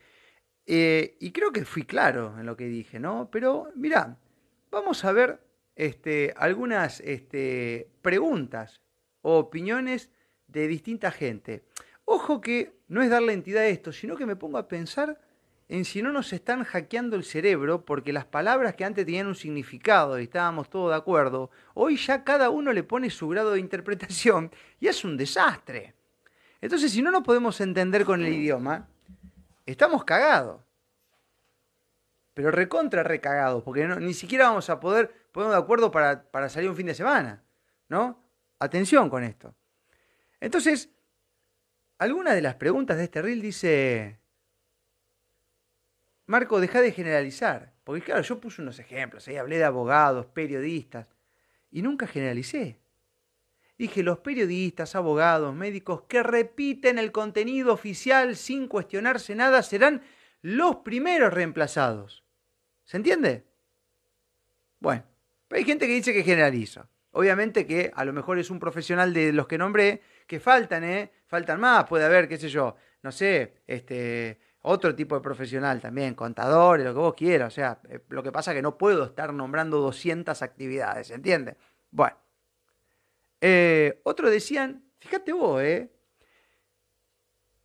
eh, 0.67 1.17
y 1.21 1.31
creo 1.33 1.53
que 1.53 1.65
fui 1.65 1.85
claro 1.85 2.39
en 2.39 2.47
lo 2.47 2.57
que 2.57 2.67
dije, 2.67 2.99
¿no? 2.99 3.29
Pero 3.31 3.71
mira, 3.77 4.19
vamos 4.73 5.05
a 5.05 5.13
ver 5.13 5.39
este, 5.77 6.35
algunas 6.37 6.99
este, 7.01 7.89
preguntas 8.01 8.81
o 9.21 9.39
opiniones 9.39 10.11
de 10.49 10.67
distinta 10.67 11.13
gente. 11.13 11.63
Ojo 12.05 12.41
que 12.41 12.73
no 12.89 13.03
es 13.03 13.11
darle 13.11 13.35
entidad 13.35 13.63
a 13.63 13.69
esto, 13.69 13.93
sino 13.93 14.17
que 14.17 14.27
me 14.27 14.35
pongo 14.35 14.59
a 14.59 14.67
pensar 14.67 15.21
en 15.69 15.85
si 15.85 16.03
no 16.03 16.11
nos 16.13 16.33
están 16.33 16.65
hackeando 16.65 17.17
el 17.17 17.25
cerebro, 17.25 17.85
porque 17.85 18.13
las 18.13 18.25
palabras 18.25 18.75
que 18.75 18.85
antes 18.85 19.07
tenían 19.07 19.29
un 19.29 19.35
significado 19.35 20.19
y 20.19 20.25
estábamos 20.25 20.69
todos 20.69 20.91
de 20.91 20.97
acuerdo, 20.97 21.51
hoy 21.75 21.97
ya 21.97 22.25
cada 22.25 22.51
uno 22.51 22.73
le 22.73 22.83
pone 22.83 23.09
su 23.09 23.29
grado 23.29 23.53
de 23.53 23.61
interpretación 23.61 24.51
y 24.81 24.89
es 24.89 25.05
un 25.05 25.17
desastre. 25.17 25.95
Entonces, 26.61 26.93
si 26.93 27.01
no 27.03 27.11
nos 27.11 27.23
podemos 27.23 27.61
entender 27.61 28.05
con 28.05 28.23
el 28.23 28.33
idioma, 28.33 28.89
estamos 29.65 30.05
cagados. 30.05 30.61
Pero 32.35 32.51
recontra 32.51 33.03
recagados, 33.03 33.63
porque 33.63 33.87
ni 33.87 34.15
siquiera 34.15 34.49
vamos 34.49 34.71
a 34.71 34.81
poder 34.81 35.29
ponernos 35.33 35.57
de 35.57 35.63
acuerdo 35.63 35.91
para, 35.91 36.31
para 36.31 36.49
salir 36.49 36.71
un 36.71 36.77
fin 36.77 36.87
de 36.87 36.95
semana. 36.95 37.43
¿No? 37.89 38.23
Atención 38.59 39.11
con 39.11 39.23
esto. 39.23 39.55
Entonces, 40.41 40.91
alguna 41.99 42.35
de 42.35 42.43
las 42.43 42.55
preguntas 42.55 42.97
de 42.97 43.05
este 43.05 43.23
reel 43.23 43.41
dice, 43.41 44.19
Marco, 46.27 46.61
deja 46.61 46.81
de 46.81 46.93
generalizar. 46.93 47.73
Porque 47.85 48.03
claro, 48.03 48.23
yo 48.23 48.41
puse 48.41 48.63
unos 48.63 48.79
ejemplos, 48.79 49.27
ahí 49.29 49.37
hablé 49.37 49.59
de 49.59 49.65
abogados, 49.65 50.27
periodistas, 50.27 51.07
y 51.71 51.83
nunca 51.83 52.07
generalicé. 52.07 52.81
Dije, 53.79 54.03
los 54.03 54.19
periodistas, 54.19 54.95
abogados, 54.95 55.55
médicos 55.55 56.03
que 56.03 56.23
repiten 56.23 56.99
el 56.99 57.11
contenido 57.11 57.73
oficial 57.73 58.37
sin 58.37 58.69
cuestionarse 58.69 59.35
nada 59.35 59.63
serán 59.63 60.03
los 60.41 60.77
primeros 60.77 61.33
reemplazados. 61.33 62.22
¿Se 62.93 62.99
entiende? 62.99 63.43
Bueno, 64.79 65.03
pero 65.49 65.59
hay 65.59 65.65
gente 65.65 65.87
que 65.87 65.95
dice 65.95 66.13
que 66.13 66.23
generaliza. 66.23 66.91
Obviamente 67.13 67.67
que 67.67 67.91
a 67.95 68.05
lo 68.05 68.13
mejor 68.13 68.39
es 68.39 68.51
un 68.51 68.59
profesional 68.59 69.15
de 69.15 69.33
los 69.33 69.47
que 69.47 69.57
nombré, 69.57 70.03
que 70.27 70.39
faltan, 70.39 70.85
¿eh? 70.85 71.11
Faltan 71.27 71.59
más, 71.59 71.87
puede 71.89 72.05
haber, 72.05 72.29
qué 72.29 72.37
sé 72.37 72.51
yo, 72.51 72.77
no 73.01 73.11
sé, 73.11 73.63
este, 73.67 74.39
otro 74.61 74.95
tipo 74.95 75.15
de 75.15 75.23
profesional 75.23 75.81
también, 75.81 76.15
contadores, 76.15 76.85
lo 76.85 76.93
que 76.93 76.99
vos 76.99 77.15
quieras. 77.15 77.51
O 77.51 77.55
sea, 77.55 77.81
eh, 77.89 78.01
lo 78.11 78.23
que 78.23 78.31
pasa 78.31 78.51
es 78.51 78.57
que 78.57 78.63
no 78.63 78.77
puedo 78.77 79.05
estar 79.05 79.33
nombrando 79.33 79.79
200 79.79 80.43
actividades, 80.43 81.11
¿entiendes? 81.13 81.57
Bueno. 81.91 82.19
Eh, 83.41 84.03
otros 84.05 84.31
decían, 84.31 84.85
fíjate 84.99 85.33
vos, 85.33 85.63
¿eh? 85.63 85.91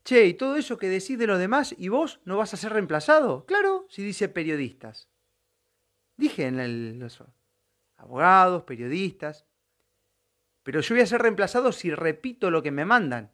Che, 0.05 0.25
¿y 0.25 0.35
todo 0.35 0.55
eso 0.55 0.77
que 0.77 0.87
decís 0.87 1.19
de 1.19 1.27
los 1.27 1.37
demás 1.37 1.75
y 1.77 1.89
vos 1.89 2.21
no 2.23 2.37
vas 2.37 2.53
a 2.53 2.57
ser 2.57 2.71
reemplazado? 2.71 3.45
Claro, 3.45 3.87
si 3.89 4.01
dice 4.03 4.29
periodistas. 4.29 5.09
Dije 6.17 6.47
en 6.47 6.59
el... 6.59 6.99
Los 6.99 7.23
abogados, 7.97 8.63
periodistas. 8.63 9.45
Pero 10.63 10.81
yo 10.81 10.95
voy 10.95 11.01
a 11.01 11.07
ser 11.07 11.21
reemplazado 11.21 11.71
si 11.71 11.91
repito 11.91 12.51
lo 12.51 12.61
que 12.61 12.71
me 12.71 12.85
mandan. 12.85 13.31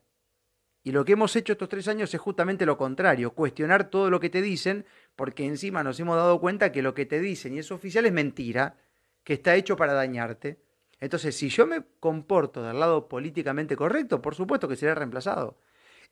Y 0.83 0.91
lo 0.91 1.05
que 1.05 1.13
hemos 1.13 1.35
hecho 1.35 1.53
estos 1.53 1.69
tres 1.69 1.87
años 1.87 2.13
es 2.13 2.19
justamente 2.19 2.65
lo 2.65 2.77
contrario, 2.77 3.33
cuestionar 3.33 3.89
todo 3.89 4.09
lo 4.09 4.19
que 4.19 4.29
te 4.29 4.41
dicen, 4.41 4.85
porque 5.15 5.45
encima 5.45 5.81
nos 5.81 5.99
hemos 5.99 6.17
dado 6.17 6.41
cuenta 6.41 6.73
que 6.73 6.81
lo 6.81 6.93
que 6.93 7.05
te 7.05 7.21
dicen 7.21 7.53
y 7.53 7.59
es 7.59 7.71
oficial 7.71 8.05
es 8.05 8.11
mentira, 8.11 8.77
que 9.23 9.33
está 9.33 9.55
hecho 9.55 9.77
para 9.77 9.93
dañarte. 9.93 10.61
Entonces, 10.99 11.35
si 11.37 11.47
yo 11.49 11.65
me 11.65 11.83
comporto 11.99 12.63
del 12.63 12.79
lado 12.79 13.07
políticamente 13.07 13.77
correcto, 13.77 14.21
por 14.21 14.35
supuesto 14.35 14.67
que 14.67 14.75
seré 14.75 14.93
reemplazado. 14.93 15.57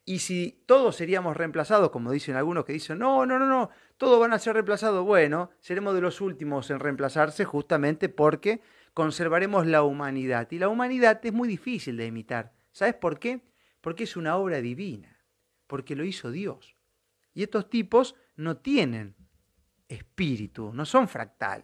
Y 0.04 0.20
si 0.20 0.64
todos 0.66 0.96
seríamos 0.96 1.38
reemplazados, 1.38 1.92
como 1.92 2.12
dicen 2.12 2.36
algunos 2.36 2.66
que 2.66 2.74
dicen, 2.74 2.98
no, 2.98 3.26
no, 3.26 3.38
no, 3.38 3.46
no, 3.46 3.70
todos 3.98 4.20
van 4.20 4.34
a 4.34 4.40
ser 4.40 4.54
reemplazados, 4.54 5.06
bueno, 5.06 5.52
seremos 5.60 5.94
de 5.94 6.02
los 6.02 6.22
últimos 6.22 6.70
en 6.72 6.80
reemplazarse 6.80 7.46
justamente 7.46 8.10
porque 8.10 8.62
conservaremos 8.94 9.68
la 9.68 9.84
humanidad. 9.84 10.48
Y 10.52 10.60
la 10.60 10.70
humanidad 10.70 11.24
es 11.24 11.34
muy 11.34 11.48
difícil 11.48 11.98
de 11.98 12.08
imitar. 12.08 12.52
¿Sabes 12.72 12.96
por 12.96 13.20
qué? 13.20 13.42
porque 13.82 14.04
es 14.04 14.16
una 14.16 14.38
obra 14.38 14.62
divina, 14.62 15.20
porque 15.68 15.96
lo 15.96 16.06
hizo 16.06 16.32
Dios. 16.32 16.78
Y 17.34 17.44
estos 17.44 17.70
tipos 17.70 18.16
no 18.36 18.58
tienen 18.58 19.16
espíritu, 19.90 20.72
no 20.74 20.86
son 20.86 21.08
fractal. 21.08 21.64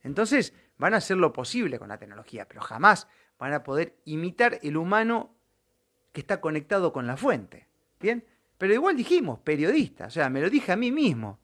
Entonces 0.00 0.54
van 0.78 0.94
a 0.94 0.98
hacer 0.98 1.16
lo 1.16 1.32
posible 1.32 1.78
con 1.78 1.88
la 1.88 1.98
tecnología, 1.98 2.46
pero 2.48 2.60
jamás 2.60 3.08
van 3.38 3.52
a 3.52 3.64
poder 3.64 4.00
imitar 4.04 4.58
el 4.62 4.76
humano 4.76 5.34
que 6.12 6.20
está 6.20 6.40
conectado 6.40 6.92
con 6.92 7.06
la 7.06 7.16
fuente. 7.16 7.68
¿Bien? 8.00 8.24
Pero 8.58 8.72
igual 8.72 8.96
dijimos, 8.96 9.38
periodista, 9.40 10.06
o 10.06 10.10
sea, 10.10 10.30
me 10.30 10.40
lo 10.40 10.48
dije 10.48 10.72
a 10.72 10.76
mí 10.76 10.90
mismo. 10.90 11.38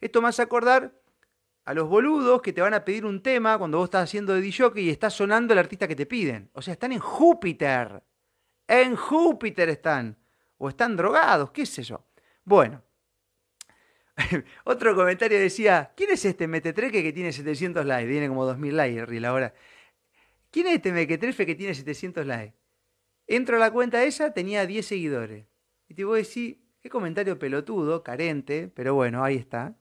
Esto 0.00 0.22
me 0.22 0.28
hace 0.28 0.42
acordar 0.42 0.92
a 1.64 1.74
los 1.74 1.88
boludos 1.88 2.42
que 2.42 2.52
te 2.52 2.60
van 2.60 2.74
a 2.74 2.84
pedir 2.84 3.04
un 3.04 3.22
tema 3.22 3.58
cuando 3.58 3.78
vos 3.78 3.86
estás 3.86 4.04
haciendo 4.04 4.34
de 4.34 4.40
DJ 4.40 4.72
y 4.76 4.90
está 4.90 5.10
sonando 5.10 5.52
el 5.52 5.58
artista 5.58 5.86
que 5.86 5.96
te 5.96 6.06
piden. 6.06 6.50
O 6.52 6.62
sea, 6.62 6.72
están 6.72 6.92
en 6.92 6.98
Júpiter. 6.98 8.02
En 8.66 8.96
Júpiter 8.96 9.68
están. 9.68 10.16
O 10.58 10.68
están 10.68 10.96
drogados, 10.96 11.50
qué 11.50 11.66
sé 11.66 11.82
yo. 11.82 12.04
Bueno. 12.44 12.82
Otro 14.64 14.94
comentario 14.94 15.38
decía, 15.38 15.92
¿quién 15.96 16.10
es 16.10 16.24
este 16.24 16.46
metetreque 16.46 17.02
que 17.02 17.12
tiene 17.12 17.32
700 17.32 17.86
likes? 17.86 18.10
Tiene 18.10 18.28
como 18.28 18.44
2000 18.44 18.76
likes 18.76 19.20
la 19.20 19.28
ahora. 19.28 19.54
¿Quién 20.50 20.66
es 20.66 20.74
este 20.74 20.92
mequetrefe 20.92 21.46
que 21.46 21.54
tiene 21.54 21.74
700 21.74 22.26
likes? 22.26 22.56
Entro 23.26 23.56
a 23.56 23.60
la 23.60 23.70
cuenta 23.70 24.04
esa, 24.04 24.32
tenía 24.32 24.66
10 24.66 24.84
seguidores. 24.84 25.46
Y 25.88 25.94
te 25.94 26.04
voy 26.04 26.16
a 26.16 26.18
decir, 26.18 26.62
qué 26.80 26.88
comentario 26.88 27.38
pelotudo, 27.38 28.02
carente, 28.02 28.70
pero 28.74 28.94
bueno, 28.94 29.22
ahí 29.22 29.36
está. 29.36 29.76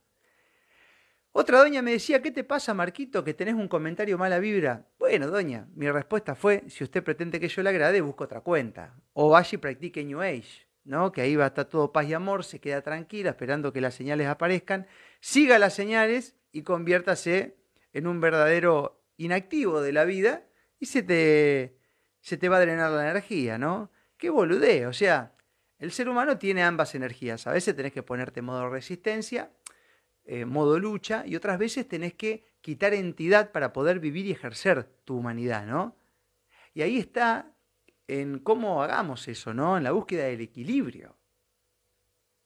Otra 1.34 1.60
doña 1.60 1.82
me 1.82 1.92
decía, 1.92 2.22
¿qué 2.22 2.30
te 2.30 2.44
pasa, 2.44 2.74
Marquito, 2.74 3.24
que 3.24 3.34
tenés 3.34 3.56
un 3.56 3.70
comentario 3.70 4.18
mala 4.18 4.40
vibra? 4.40 4.86
Bueno, 5.00 5.28
doña, 5.28 5.68
mi 5.76 5.90
respuesta 5.90 6.36
fue, 6.36 6.64
si 6.68 6.84
usted 6.84 7.02
pretende 7.04 7.40
que 7.40 7.48
yo 7.48 7.64
le 7.64 7.70
agrade, 7.70 8.02
busco 8.02 8.26
otra 8.26 8.42
cuenta. 8.42 8.96
O 9.14 9.30
vaya 9.30 9.50
y 9.54 9.58
practique 9.58 10.04
New 10.04 10.22
Age, 10.22 10.68
¿no? 10.84 11.14
Que 11.14 11.22
ahí 11.22 11.38
va 11.38 11.46
a 11.46 11.48
estar 11.48 11.66
todo 11.66 11.94
paz 11.94 12.08
y 12.10 12.14
amor, 12.14 12.44
se 12.44 12.60
queda 12.60 12.82
tranquila 12.82 13.30
esperando 13.30 13.72
que 13.72 13.80
las 13.80 13.94
señales 13.96 14.28
aparezcan. 14.28 14.88
Siga 15.22 15.58
las 15.58 15.74
señales 15.74 16.36
y 16.52 16.64
conviértase 16.64 17.56
en 17.94 18.08
un 18.08 18.20
verdadero 18.20 19.02
inactivo 19.16 19.82
de 19.82 19.94
la 19.94 20.04
vida 20.04 20.44
y 20.80 20.88
se 20.88 21.02
te, 21.02 21.78
se 22.20 22.36
te 22.36 22.50
va 22.50 22.58
a 22.58 22.62
drenar 22.62 22.92
la 22.92 23.10
energía, 23.10 23.58
¿no? 23.58 23.90
Qué 24.18 24.30
boludeo, 24.30 24.90
o 24.90 24.94
sea, 24.94 25.34
el 25.82 25.92
ser 25.92 26.08
humano 26.08 26.38
tiene 26.38 26.64
ambas 26.64 26.96
energías. 26.96 27.48
A 27.48 27.52
veces 27.52 27.76
tenés 27.76 27.92
que 27.92 28.04
ponerte 28.04 28.40
en 28.40 28.46
modo 28.46 28.70
resistencia 28.70 29.52
eh, 30.24 30.46
modo 30.46 30.78
lucha 30.78 31.24
y 31.26 31.36
otras 31.36 31.58
veces 31.58 31.88
tenés 31.88 32.14
que 32.14 32.46
quitar 32.62 32.94
entidad 32.94 33.52
para 33.52 33.74
poder 33.74 34.00
vivir 34.00 34.28
y 34.28 34.32
ejercer 34.32 34.84
tu 35.04 35.18
humanidad, 35.18 35.66
¿no? 35.66 35.96
Y 36.76 36.84
ahí 36.84 36.98
está 36.98 37.56
en 38.08 38.38
cómo 38.38 38.84
hagamos 38.84 39.28
eso, 39.28 39.54
¿no? 39.54 39.78
En 39.78 39.84
la 39.84 39.92
búsqueda 39.92 40.26
del 40.26 40.42
equilibrio. 40.42 41.18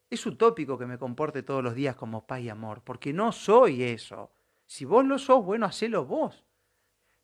Es 0.10 0.26
utópico 0.26 0.78
que 0.78 0.86
me 0.86 0.98
comporte 0.98 1.44
todos 1.44 1.62
los 1.62 1.76
días 1.76 1.98
como 1.98 2.26
paz 2.26 2.40
y 2.40 2.50
amor, 2.50 2.82
porque 2.84 3.12
no 3.12 3.34
soy 3.34 3.84
eso. 3.84 4.32
Si 4.66 4.86
vos 4.86 5.06
lo 5.06 5.20
sos, 5.20 5.44
bueno, 5.44 5.66
hacelo 5.66 6.06
vos. 6.06 6.46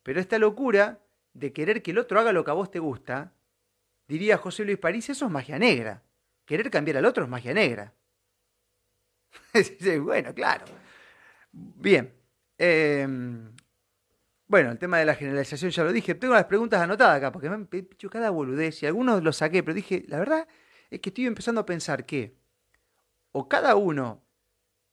Pero 0.03 0.19
esta 0.19 0.37
locura 0.37 0.99
de 1.33 1.53
querer 1.53 1.81
que 1.81 1.91
el 1.91 1.97
otro 1.97 2.19
haga 2.19 2.33
lo 2.33 2.43
que 2.43 2.51
a 2.51 2.55
vos 2.55 2.69
te 2.69 2.79
gusta, 2.79 3.33
diría 4.11 4.37
José 4.37 4.65
Luis 4.65 4.77
París, 4.77 5.09
eso 5.09 5.25
es 5.25 5.31
magia 5.31 5.57
negra. 5.57 6.03
Querer 6.43 6.69
cambiar 6.69 6.97
al 6.97 7.05
otro 7.05 7.23
es 7.23 7.29
magia 7.29 7.53
negra. 7.53 7.93
bueno, 10.01 10.33
claro. 10.33 10.65
Bien. 11.53 12.13
Em, 12.57 13.55
bueno, 14.47 14.71
el 14.71 14.77
tema 14.77 14.99
de 14.99 15.05
la 15.05 15.15
generalización 15.15 15.71
ya 15.71 15.85
lo 15.85 15.93
dije. 15.93 16.13
Tengo 16.15 16.33
las 16.33 16.43
preguntas 16.43 16.81
anotadas 16.81 17.17
acá, 17.17 17.31
porque 17.31 17.47
me 17.47 17.55
han 17.55 17.69
hecho 17.71 18.09
cada 18.09 18.29
boludez 18.31 18.83
y 18.83 18.85
algunos 18.85 19.23
los 19.23 19.37
saqué, 19.37 19.63
pero 19.63 19.73
dije, 19.73 20.03
la 20.09 20.19
verdad 20.19 20.45
es 20.89 20.99
que 20.99 21.09
estoy 21.09 21.25
empezando 21.25 21.61
a 21.61 21.65
pensar 21.65 22.05
que 22.05 22.35
o 23.31 23.47
cada 23.47 23.77
uno 23.77 24.21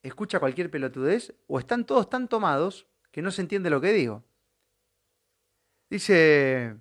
escucha 0.01 0.39
cualquier 0.39 0.71
pelotudez, 0.71 1.35
o 1.49 1.59
están 1.59 1.85
todos 1.85 2.09
tan 2.09 2.29
tomados 2.29 2.87
que 3.11 3.21
no 3.21 3.33
se 3.33 3.43
entiende 3.43 3.69
lo 3.69 3.81
que 3.81 3.93
digo. 3.93 4.25
Dice, 5.91 6.77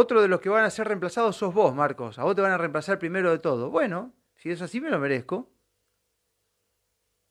otro 0.00 0.22
de 0.22 0.28
los 0.28 0.40
que 0.40 0.48
van 0.48 0.64
a 0.64 0.70
ser 0.70 0.88
reemplazados 0.88 1.36
sos 1.36 1.54
vos, 1.54 1.74
Marcos. 1.74 2.18
A 2.18 2.24
vos 2.24 2.34
te 2.34 2.42
van 2.42 2.52
a 2.52 2.58
reemplazar 2.58 2.98
primero 2.98 3.30
de 3.30 3.38
todo. 3.38 3.70
Bueno, 3.70 4.14
si 4.36 4.50
es 4.50 4.62
así, 4.62 4.80
me 4.80 4.90
lo 4.90 4.98
merezco 4.98 5.50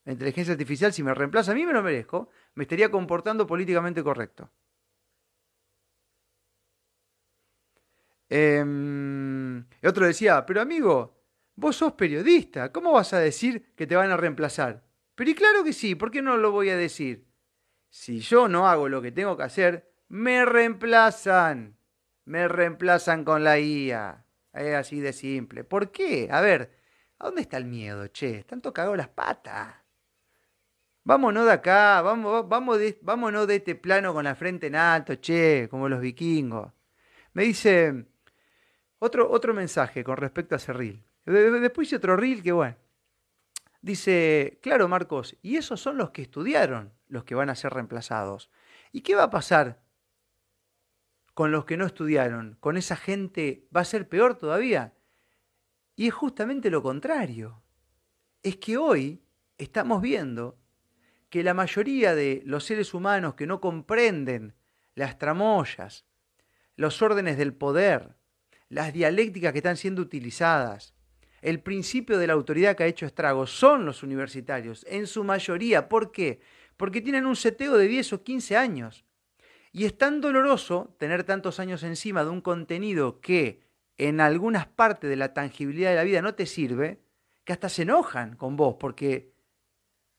la 0.06 0.14
inteligencia 0.14 0.54
artificial, 0.54 0.92
si 0.94 1.04
me 1.04 1.14
reemplaza 1.14 1.52
a 1.52 1.56
mí, 1.56 1.66
me 1.66 1.74
lo 1.74 1.84
merezco, 1.84 2.30
me 2.56 2.64
estaría 2.64 2.90
comportando 2.90 3.46
políticamente 3.46 4.04
correcto. 4.04 4.50
Eh, 8.30 9.64
otro 9.84 10.06
decía, 10.06 10.46
pero 10.46 10.62
amigo, 10.62 11.16
vos 11.56 11.76
sos 11.76 11.94
periodista, 11.94 12.72
¿cómo 12.72 12.92
vas 12.92 13.14
a 13.14 13.20
decir 13.20 13.74
que 13.76 13.88
te 13.88 13.96
van 13.96 14.12
a 14.12 14.18
reemplazar? 14.18 14.84
Pero 15.16 15.30
y 15.32 15.36
claro 15.36 15.64
que 15.64 15.74
sí, 15.74 15.96
¿por 15.96 16.12
qué 16.12 16.22
no 16.22 16.38
lo 16.38 16.52
voy 16.52 16.70
a 16.70 16.78
decir? 16.78 17.28
Si 17.90 18.20
yo 18.20 18.48
no 18.48 18.68
hago 18.68 18.90
lo 18.90 19.02
que 19.02 19.12
tengo 19.12 19.36
que 19.38 19.44
hacer, 19.44 19.92
me 20.08 20.46
reemplazan. 20.46 21.79
Me 22.26 22.48
reemplazan 22.48 23.24
con 23.24 23.44
la 23.44 23.60
IA. 23.60 24.26
Es 24.54 24.76
así 24.76 25.00
de 25.00 25.14
simple. 25.14 25.64
¿Por 25.64 25.92
qué? 25.92 26.30
A 26.32 26.42
ver, 26.42 26.78
¿a 27.20 27.26
dónde 27.26 27.42
está 27.42 27.58
el 27.58 27.66
miedo, 27.66 28.08
che? 28.08 28.40
Están 28.40 28.62
tocados 28.62 28.98
las 28.98 29.10
patas. 29.10 29.76
Vámonos 31.04 31.46
de 31.46 31.54
acá, 31.54 32.02
vamos, 32.02 32.48
vamos 32.48 32.78
de, 32.78 33.00
vámonos 33.02 33.48
de 33.48 33.56
este 33.56 33.76
plano 33.76 34.14
con 34.14 34.26
la 34.26 34.36
frente 34.36 34.68
en 34.68 34.76
alto, 34.76 35.16
che, 35.16 35.68
como 35.70 35.90
los 35.90 36.02
vikingos. 36.02 36.72
Me 37.34 37.44
dice 37.44 38.06
otro, 39.00 39.32
otro 39.32 39.54
mensaje 39.54 40.04
con 40.04 40.18
respecto 40.18 40.56
a 40.56 40.58
ese 40.58 40.74
reel. 40.74 41.04
Después 41.26 41.88
hice 41.88 41.96
otro 41.96 42.16
reel 42.16 42.44
que 42.44 42.52
bueno. 42.52 42.76
Dice, 43.82 44.60
claro 44.62 44.88
Marcos, 44.88 45.38
y 45.42 45.56
esos 45.56 45.80
son 45.82 45.98
los 45.98 46.12
que 46.12 46.22
estudiaron, 46.22 46.94
los 47.08 47.24
que 47.24 47.36
van 47.36 47.50
a 47.50 47.56
ser 47.56 47.74
reemplazados. 47.74 48.50
¿Y 48.92 49.02
qué 49.02 49.16
va 49.16 49.24
a 49.24 49.30
pasar 49.30 49.80
con 51.40 51.54
los 51.54 51.64
que 51.64 51.78
no 51.78 51.86
estudiaron? 51.86 52.58
¿Con 52.60 52.76
esa 52.76 52.98
gente 52.98 53.66
va 53.74 53.80
a 53.80 53.86
ser 53.86 54.10
peor 54.10 54.38
todavía? 54.38 54.94
Y 55.96 56.08
es 56.08 56.14
justamente 56.14 56.70
lo 56.70 56.84
contrario. 56.84 57.64
Es 58.44 58.58
que 58.58 58.76
hoy 58.76 59.24
estamos 59.58 60.02
viendo 60.02 60.60
que 61.30 61.42
la 61.42 61.54
mayoría 61.54 62.14
de 62.14 62.42
los 62.44 62.66
seres 62.66 62.94
humanos 62.94 63.36
que 63.36 63.48
no 63.48 63.62
comprenden 63.62 64.54
las 64.96 65.18
tramoyas, 65.18 66.06
los 66.76 67.02
órdenes 67.02 67.38
del 67.38 67.54
poder, 67.54 68.18
las 68.68 68.92
dialécticas 68.92 69.54
que 69.54 69.60
están 69.60 69.78
siendo 69.78 70.02
utilizadas, 70.02 70.94
el 71.42 71.62
principio 71.62 72.18
de 72.18 72.28
la 72.28 72.34
autoridad 72.34 72.76
que 72.76 72.84
ha 72.84 72.88
hecho 72.88 73.06
estragos 73.06 73.50
son 73.50 73.86
los 73.86 74.04
universitarios, 74.04 74.86
en 74.90 75.08
su 75.08 75.24
mayoría. 75.24 75.88
¿Por 75.88 76.12
qué? 76.12 76.42
Porque 76.76 77.00
tienen 77.00 77.26
un 77.26 77.38
seteo 77.38 77.78
de 77.78 77.88
10 77.88 78.12
o 78.12 78.24
15 78.24 78.58
años. 78.58 79.06
Y 79.72 79.86
es 79.86 79.98
tan 79.98 80.22
doloroso 80.22 80.96
tener 80.98 81.24
tantos 81.24 81.60
años 81.60 81.84
encima 81.84 82.24
de 82.24 82.30
un 82.30 82.42
contenido 82.42 83.22
que 83.22 83.62
en 83.98 84.22
algunas 84.22 84.66
partes 84.66 85.10
de 85.10 85.16
la 85.16 85.34
tangibilidad 85.34 85.90
de 85.90 85.98
la 85.98 86.04
vida 86.04 86.22
no 86.22 86.34
te 86.34 86.46
sirve, 86.46 87.02
que 87.44 87.54
hasta 87.54 87.70
se 87.70 87.84
enojan 87.84 88.36
con 88.36 88.56
vos, 88.56 88.76
porque 88.80 89.34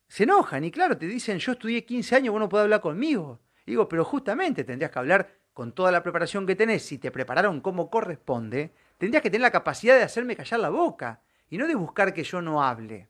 se 0.06 0.24
enojan 0.24 0.64
y 0.64 0.70
claro, 0.70 0.98
te 0.98 1.06
dicen, 1.06 1.38
yo 1.38 1.52
estudié 1.52 1.84
15 1.84 2.16
años, 2.16 2.32
vos 2.32 2.40
no 2.40 2.48
podés 2.48 2.64
hablar 2.64 2.80
conmigo. 2.80 3.40
digo, 3.64 3.88
pero 3.88 4.04
justamente 4.04 4.64
tendrías 4.64 4.90
que 4.90 4.98
hablar 4.98 5.40
con 5.52 5.72
toda 5.72 5.92
la 5.92 6.02
preparación 6.02 6.46
que 6.46 6.56
tenés, 6.56 6.84
si 6.84 6.98
te 6.98 7.10
prepararon 7.10 7.60
como 7.60 7.90
corresponde, 7.90 8.72
tendrías 8.98 9.22
que 9.22 9.30
tener 9.30 9.42
la 9.42 9.50
capacidad 9.50 9.96
de 9.96 10.02
hacerme 10.02 10.36
callar 10.36 10.60
la 10.60 10.70
boca 10.70 11.22
y 11.48 11.58
no 11.58 11.66
de 11.66 11.74
buscar 11.74 12.12
que 12.12 12.24
yo 12.24 12.42
no 12.42 12.62
hable. 12.62 13.08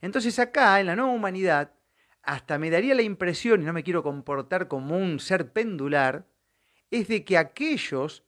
Entonces 0.00 0.38
acá, 0.38 0.80
en 0.80 0.86
la 0.86 0.96
nueva 0.96 1.12
humanidad, 1.12 1.72
hasta 2.26 2.58
me 2.58 2.70
daría 2.70 2.94
la 2.94 3.02
impresión, 3.02 3.62
y 3.62 3.64
no 3.64 3.72
me 3.72 3.84
quiero 3.84 4.02
comportar 4.02 4.66
como 4.66 4.98
un 4.98 5.20
ser 5.20 5.52
pendular, 5.52 6.26
es 6.90 7.06
de 7.06 7.24
que 7.24 7.38
aquellos 7.38 8.24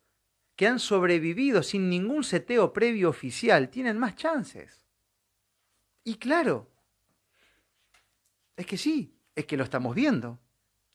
que 0.55 0.69
han 0.69 0.79
sobrevivido 0.79 1.63
sin 1.63 1.91
ningún 1.91 2.23
seteo 2.25 2.73
previo 2.73 3.11
oficial 3.11 3.69
tienen 3.71 3.99
más 3.99 4.15
chances. 4.15 4.87
Y 6.05 6.15
claro, 6.15 6.71
es 8.57 8.67
que 8.67 8.79
sí, 8.79 9.17
es 9.35 9.47
que 9.47 9.57
lo 9.57 9.65
estamos 9.65 9.95
viendo. 9.95 10.41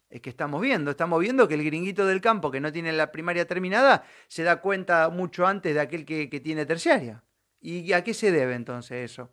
Es 0.10 0.22
que 0.22 0.30
estamos 0.30 0.62
viendo, 0.62 0.92
estamos 0.92 1.20
viendo 1.20 1.48
que 1.48 1.56
el 1.56 1.64
gringuito 1.64 2.06
del 2.06 2.22
campo 2.22 2.52
que 2.52 2.62
no 2.62 2.72
tiene 2.72 2.94
la 2.94 3.12
primaria 3.12 3.48
terminada 3.48 4.06
se 4.28 4.44
da 4.44 4.62
cuenta 4.62 5.10
mucho 5.10 5.46
antes 5.48 5.74
de 5.74 5.80
aquel 5.80 6.06
que, 6.06 6.30
que 6.30 6.40
tiene 6.40 6.66
terciaria. 6.66 7.24
¿Y 7.60 7.92
a 7.94 8.04
qué 8.04 8.14
se 8.14 8.32
debe 8.32 8.54
entonces 8.54 9.12
eso? 9.12 9.32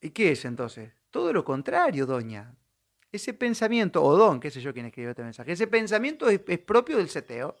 ¿Y 0.00 0.10
qué 0.10 0.32
es 0.32 0.44
entonces? 0.44 0.92
Todo 1.10 1.32
lo 1.32 1.44
contrario, 1.44 2.06
doña. 2.06 2.54
Ese 3.12 3.34
pensamiento, 3.34 4.02
o 4.02 4.16
don, 4.16 4.40
qué 4.40 4.50
sé 4.50 4.60
yo 4.60 4.72
quién 4.72 4.86
escribió 4.86 5.10
este 5.10 5.24
mensaje, 5.24 5.52
ese 5.52 5.66
pensamiento 5.66 6.28
es, 6.28 6.40
propio 6.60 6.96
del 6.96 7.08
seteo. 7.08 7.56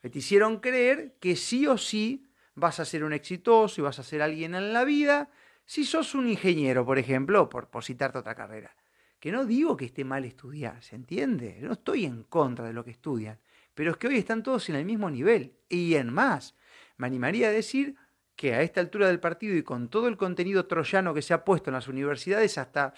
Te 0.00 0.18
hicieron 0.18 0.58
creer 0.58 1.16
que 1.20 1.36
sí 1.36 1.66
o 1.66 1.78
sí 1.78 2.26
vas 2.54 2.80
a 2.80 2.84
ser 2.84 3.04
un 3.04 3.12
exitoso 3.12 3.80
y 3.80 3.84
vas 3.84 3.98
a 3.98 4.02
ser 4.02 4.22
alguien 4.22 4.54
en 4.54 4.72
la 4.72 4.84
vida 4.84 5.30
si 5.64 5.84
sos 5.84 6.14
un 6.14 6.28
ingeniero, 6.28 6.84
por 6.84 6.98
ejemplo, 6.98 7.48
por, 7.48 7.68
por 7.68 7.84
citarte 7.84 8.18
otra 8.18 8.34
carrera. 8.34 8.74
Que 9.20 9.30
no 9.30 9.44
digo 9.44 9.76
que 9.76 9.84
esté 9.84 10.04
mal 10.04 10.24
estudiar, 10.24 10.82
¿se 10.82 10.96
entiende? 10.96 11.58
No 11.60 11.72
estoy 11.72 12.04
en 12.04 12.24
contra 12.24 12.66
de 12.66 12.72
lo 12.72 12.84
que 12.84 12.90
estudian, 12.90 13.38
pero 13.74 13.92
es 13.92 13.96
que 13.96 14.08
hoy 14.08 14.16
están 14.16 14.42
todos 14.42 14.68
en 14.68 14.74
el 14.74 14.84
mismo 14.84 15.08
nivel. 15.10 15.56
Y 15.68 15.94
en 15.94 16.12
más, 16.12 16.56
me 16.96 17.06
animaría 17.06 17.48
a 17.48 17.52
decir 17.52 17.94
que 18.42 18.54
a 18.54 18.62
esta 18.62 18.80
altura 18.80 19.06
del 19.06 19.20
partido 19.20 19.56
y 19.56 19.62
con 19.62 19.88
todo 19.88 20.08
el 20.08 20.16
contenido 20.16 20.66
troyano 20.66 21.14
que 21.14 21.22
se 21.22 21.32
ha 21.32 21.44
puesto 21.44 21.70
en 21.70 21.74
las 21.74 21.86
universidades, 21.86 22.58
hasta, 22.58 22.92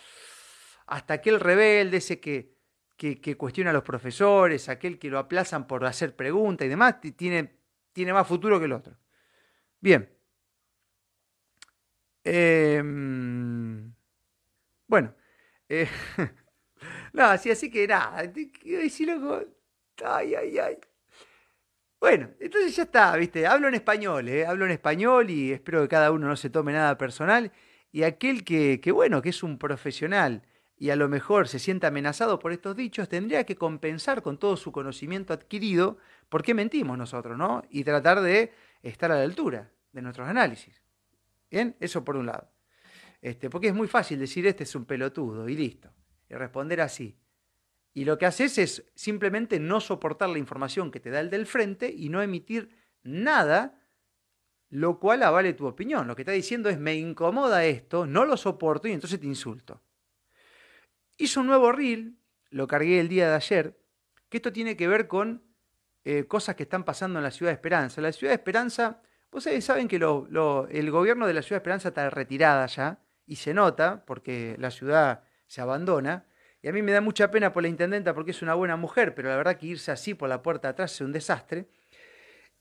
hasta 0.86 1.12
aquel 1.12 1.38
rebelde, 1.38 1.98
ese 1.98 2.18
que, 2.18 2.56
que, 2.96 3.36
cuestiona 3.36 3.68
a 3.68 3.74
los 3.74 3.82
profesores, 3.82 4.70
aquel 4.70 4.98
que 4.98 5.10
lo 5.10 5.18
aplazan 5.18 5.66
por 5.66 5.84
hacer 5.84 6.16
preguntas 6.16 6.64
y 6.64 6.70
demás, 6.70 6.98
tiene, 7.14 7.58
tiene 7.92 8.14
más 8.14 8.26
futuro 8.26 8.58
que 8.58 8.64
el 8.64 8.72
otro. 8.72 8.96
Bien. 9.80 10.08
Em, 12.24 13.92
bueno. 14.86 15.14
Eh, 15.68 15.86
no, 17.12 17.24
así, 17.24 17.50
así 17.50 17.70
que 17.70 17.86
nada. 17.86 18.32
Ay, 20.02 20.34
ay, 20.34 20.58
ay. 20.58 20.78
Bueno, 22.04 22.28
entonces 22.38 22.76
ya 22.76 22.82
está, 22.82 23.16
¿viste? 23.16 23.46
Hablo 23.46 23.66
en 23.66 23.72
español, 23.72 24.28
¿eh? 24.28 24.44
Hablo 24.44 24.66
en 24.66 24.72
español 24.72 25.30
y 25.30 25.52
espero 25.52 25.80
que 25.80 25.88
cada 25.88 26.10
uno 26.12 26.28
no 26.28 26.36
se 26.36 26.50
tome 26.50 26.70
nada 26.70 26.98
personal. 26.98 27.50
Y 27.92 28.02
aquel 28.02 28.44
que, 28.44 28.78
que, 28.82 28.92
bueno, 28.92 29.22
que 29.22 29.30
es 29.30 29.42
un 29.42 29.56
profesional 29.56 30.42
y 30.76 30.90
a 30.90 30.96
lo 30.96 31.08
mejor 31.08 31.48
se 31.48 31.58
sienta 31.58 31.86
amenazado 31.86 32.38
por 32.38 32.52
estos 32.52 32.76
dichos, 32.76 33.08
tendría 33.08 33.44
que 33.44 33.56
compensar 33.56 34.20
con 34.20 34.38
todo 34.38 34.58
su 34.58 34.70
conocimiento 34.70 35.32
adquirido 35.32 35.96
por 36.28 36.42
qué 36.42 36.52
mentimos 36.52 36.98
nosotros, 36.98 37.38
¿no? 37.38 37.62
Y 37.70 37.84
tratar 37.84 38.20
de 38.20 38.52
estar 38.82 39.10
a 39.10 39.14
la 39.16 39.22
altura 39.22 39.72
de 39.90 40.02
nuestros 40.02 40.28
análisis. 40.28 40.82
¿Bien? 41.50 41.74
Eso 41.80 42.04
por 42.04 42.16
un 42.16 42.26
lado. 42.26 42.50
Este, 43.22 43.48
porque 43.48 43.68
es 43.68 43.74
muy 43.74 43.88
fácil 43.88 44.18
decir 44.18 44.46
este 44.46 44.64
es 44.64 44.74
un 44.74 44.84
pelotudo 44.84 45.48
y 45.48 45.56
listo. 45.56 45.88
Y 46.28 46.34
responder 46.34 46.82
así. 46.82 47.16
Y 47.94 48.04
lo 48.04 48.18
que 48.18 48.26
haces 48.26 48.58
es 48.58 48.84
simplemente 48.96 49.60
no 49.60 49.80
soportar 49.80 50.28
la 50.28 50.38
información 50.38 50.90
que 50.90 50.98
te 50.98 51.10
da 51.10 51.20
el 51.20 51.30
del 51.30 51.46
frente 51.46 51.94
y 51.96 52.08
no 52.08 52.20
emitir 52.20 52.70
nada, 53.04 53.80
lo 54.68 54.98
cual 54.98 55.22
avale 55.22 55.52
tu 55.52 55.66
opinión. 55.66 56.08
Lo 56.08 56.16
que 56.16 56.22
está 56.22 56.32
diciendo 56.32 56.68
es 56.68 56.78
me 56.78 56.96
incomoda 56.96 57.64
esto, 57.64 58.04
no 58.04 58.24
lo 58.24 58.36
soporto 58.36 58.88
y 58.88 58.92
entonces 58.92 59.20
te 59.20 59.26
insulto. 59.26 59.80
Hizo 61.16 61.40
un 61.40 61.46
nuevo 61.46 61.70
reel, 61.70 62.18
lo 62.50 62.66
cargué 62.66 62.98
el 62.98 63.08
día 63.08 63.28
de 63.28 63.36
ayer, 63.36 63.78
que 64.28 64.38
esto 64.38 64.52
tiene 64.52 64.76
que 64.76 64.88
ver 64.88 65.06
con 65.06 65.44
eh, 66.04 66.26
cosas 66.26 66.56
que 66.56 66.64
están 66.64 66.82
pasando 66.84 67.20
en 67.20 67.22
la 67.22 67.30
Ciudad 67.30 67.52
de 67.52 67.54
Esperanza. 67.54 68.00
La 68.00 68.10
Ciudad 68.10 68.32
de 68.32 68.36
Esperanza, 68.36 69.00
ustedes 69.30 69.64
saben 69.64 69.86
que 69.86 69.96
el 69.96 70.90
gobierno 70.90 71.28
de 71.28 71.34
la 71.34 71.42
Ciudad 71.42 71.58
de 71.58 71.62
Esperanza 71.62 71.88
está 71.88 72.10
retirada 72.10 72.66
ya 72.66 72.98
y 73.26 73.36
se 73.36 73.54
nota 73.54 74.04
porque 74.04 74.56
la 74.58 74.72
ciudad 74.72 75.22
se 75.46 75.60
abandona. 75.60 76.26
Y 76.64 76.68
a 76.68 76.72
mí 76.72 76.80
me 76.80 76.92
da 76.92 77.02
mucha 77.02 77.30
pena 77.30 77.52
por 77.52 77.62
la 77.62 77.68
intendenta 77.68 78.14
porque 78.14 78.30
es 78.30 78.40
una 78.40 78.54
buena 78.54 78.74
mujer, 78.76 79.14
pero 79.14 79.28
la 79.28 79.36
verdad 79.36 79.58
que 79.58 79.66
irse 79.66 79.92
así 79.92 80.14
por 80.14 80.30
la 80.30 80.40
puerta 80.40 80.70
atrás 80.70 80.94
es 80.94 81.02
un 81.02 81.12
desastre. 81.12 81.68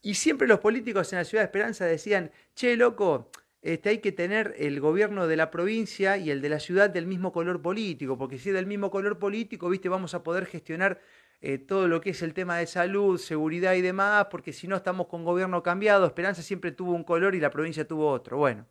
Y 0.02 0.16
siempre 0.16 0.46
los 0.46 0.60
políticos 0.60 1.10
en 1.14 1.20
la 1.20 1.24
ciudad 1.24 1.40
de 1.40 1.46
Esperanza 1.46 1.86
decían, 1.86 2.30
che, 2.54 2.76
loco, 2.76 3.30
este, 3.62 3.88
hay 3.88 3.98
que 4.00 4.12
tener 4.12 4.54
el 4.58 4.78
gobierno 4.78 5.26
de 5.26 5.36
la 5.36 5.50
provincia 5.50 6.18
y 6.18 6.30
el 6.30 6.42
de 6.42 6.50
la 6.50 6.60
ciudad 6.60 6.90
del 6.90 7.06
mismo 7.06 7.32
color 7.32 7.62
político, 7.62 8.18
porque 8.18 8.36
si 8.36 8.50
es 8.50 8.54
del 8.54 8.66
mismo 8.66 8.90
color 8.90 9.18
político, 9.18 9.70
viste, 9.70 9.88
vamos 9.88 10.12
a 10.12 10.22
poder 10.22 10.44
gestionar 10.44 11.00
eh, 11.40 11.56
todo 11.56 11.88
lo 11.88 12.02
que 12.02 12.10
es 12.10 12.20
el 12.20 12.34
tema 12.34 12.58
de 12.58 12.66
salud, 12.66 13.16
seguridad 13.16 13.72
y 13.72 13.80
demás, 13.80 14.26
porque 14.30 14.52
si 14.52 14.68
no 14.68 14.76
estamos 14.76 15.06
con 15.06 15.24
gobierno 15.24 15.62
cambiado, 15.62 16.04
Esperanza 16.04 16.42
siempre 16.42 16.72
tuvo 16.72 16.92
un 16.92 17.04
color 17.04 17.34
y 17.34 17.40
la 17.40 17.48
provincia 17.48 17.88
tuvo 17.88 18.10
otro. 18.10 18.36
Bueno, 18.36 18.66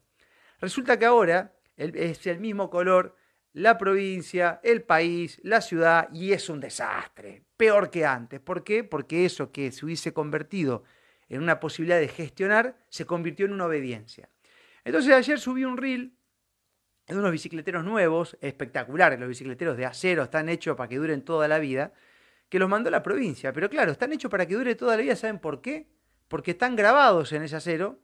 resulta 0.60 1.00
que 1.00 1.06
ahora 1.06 1.56
es 1.76 2.28
el 2.28 2.40
mismo 2.40 2.70
color 2.70 3.16
la 3.54 3.78
provincia, 3.78 4.60
el 4.64 4.84
país, 4.84 5.40
la 5.44 5.62
ciudad, 5.62 6.10
y 6.12 6.34
es 6.34 6.50
un 6.50 6.60
desastre, 6.60 7.44
peor 7.56 7.90
que 7.90 8.06
antes. 8.06 8.40
¿Por 8.40 8.64
qué? 8.64 8.84
Porque 8.84 9.26
eso 9.26 9.52
que 9.52 9.72
se 9.72 9.86
hubiese 9.86 10.12
convertido 10.12 10.84
en 11.30 11.42
una 11.42 11.60
posibilidad 11.60 12.00
de 12.00 12.08
gestionar, 12.08 12.78
se 12.90 13.06
convirtió 13.06 13.46
en 13.46 13.54
una 13.54 13.68
obediencia. 13.68 14.30
Entonces 14.84 15.14
ayer 15.14 15.40
subí 15.40 15.64
un 15.64 15.78
reel 15.78 16.14
de 17.08 17.16
unos 17.16 17.32
bicicleteros 17.32 17.84
nuevos, 17.84 18.38
espectaculares, 18.42 19.20
los 19.20 19.30
bicicleteros 19.30 19.78
de 19.78 19.86
acero, 19.86 20.24
están 20.24 20.50
hechos 20.50 20.76
para 20.76 20.90
que 20.90 20.98
duren 20.98 21.24
toda 21.24 21.48
la 21.48 21.60
vida, 21.60 21.94
que 22.50 22.60
los 22.60 22.70
mandó 22.70 22.90
la 22.90 23.04
provincia. 23.04 23.54
Pero 23.54 23.70
claro, 23.70 23.92
están 23.92 24.14
hechos 24.14 24.32
para 24.32 24.46
que 24.46 24.56
dure 24.56 24.76
toda 24.76 24.96
la 24.96 25.04
vida, 25.04 25.16
¿saben 25.16 25.40
por 25.40 25.62
qué? 25.62 25.88
Porque 26.28 26.52
están 26.52 26.76
grabados 26.76 27.32
en 27.34 27.44
ese 27.44 27.56
acero 27.56 28.00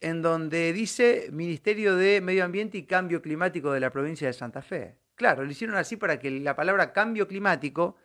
en 0.00 0.22
donde 0.22 0.72
dice 0.72 1.28
Ministerio 1.32 1.96
de 1.96 2.20
Medio 2.20 2.44
Ambiente 2.44 2.78
y 2.78 2.84
Cambio 2.84 3.20
Climático 3.20 3.72
de 3.72 3.80
la 3.80 3.90
provincia 3.90 4.26
de 4.26 4.32
Santa 4.32 4.62
Fe. 4.62 4.96
Claro, 5.14 5.44
lo 5.44 5.50
hicieron 5.50 5.76
así 5.76 5.96
para 5.96 6.18
que 6.20 6.30
la 6.30 6.54
palabra 6.54 6.92
cambio 6.92 7.26
climático 7.26 7.96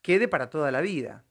quede 0.00 0.28
para 0.28 0.48
toda 0.48 0.70
la 0.70 0.80
vida. 0.80 1.24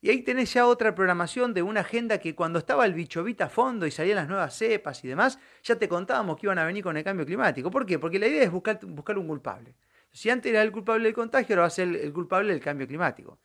Y 0.00 0.10
ahí 0.10 0.22
tenés 0.22 0.52
ya 0.52 0.66
otra 0.66 0.94
programación 0.94 1.54
de 1.54 1.62
una 1.62 1.80
agenda 1.80 2.18
que 2.18 2.34
cuando 2.34 2.58
estaba 2.60 2.84
el 2.84 2.94
bichovita 2.94 3.44
a 3.44 3.48
fondo 3.48 3.86
y 3.86 3.90
salían 3.90 4.16
las 4.16 4.28
nuevas 4.28 4.56
cepas 4.56 5.04
y 5.04 5.08
demás, 5.08 5.38
ya 5.62 5.76
te 5.76 5.88
contábamos 5.88 6.36
que 6.36 6.46
iban 6.46 6.58
a 6.58 6.64
venir 6.64 6.84
con 6.84 6.96
el 6.96 7.04
cambio 7.04 7.26
climático. 7.26 7.70
¿Por 7.70 7.86
qué? 7.86 7.98
Porque 7.98 8.18
la 8.18 8.26
idea 8.28 8.42
es 8.42 8.50
buscar, 8.50 8.78
buscar 8.84 9.18
un 9.18 9.26
culpable. 9.26 9.74
Si 10.10 10.30
antes 10.30 10.50
era 10.50 10.62
el 10.62 10.72
culpable 10.72 11.04
del 11.04 11.14
contagio, 11.14 11.54
ahora 11.54 11.62
va 11.62 11.66
a 11.66 11.70
ser 11.70 11.88
el 11.88 12.12
culpable 12.12 12.52
del 12.52 12.62
cambio 12.62 12.86
climático. 12.86 13.40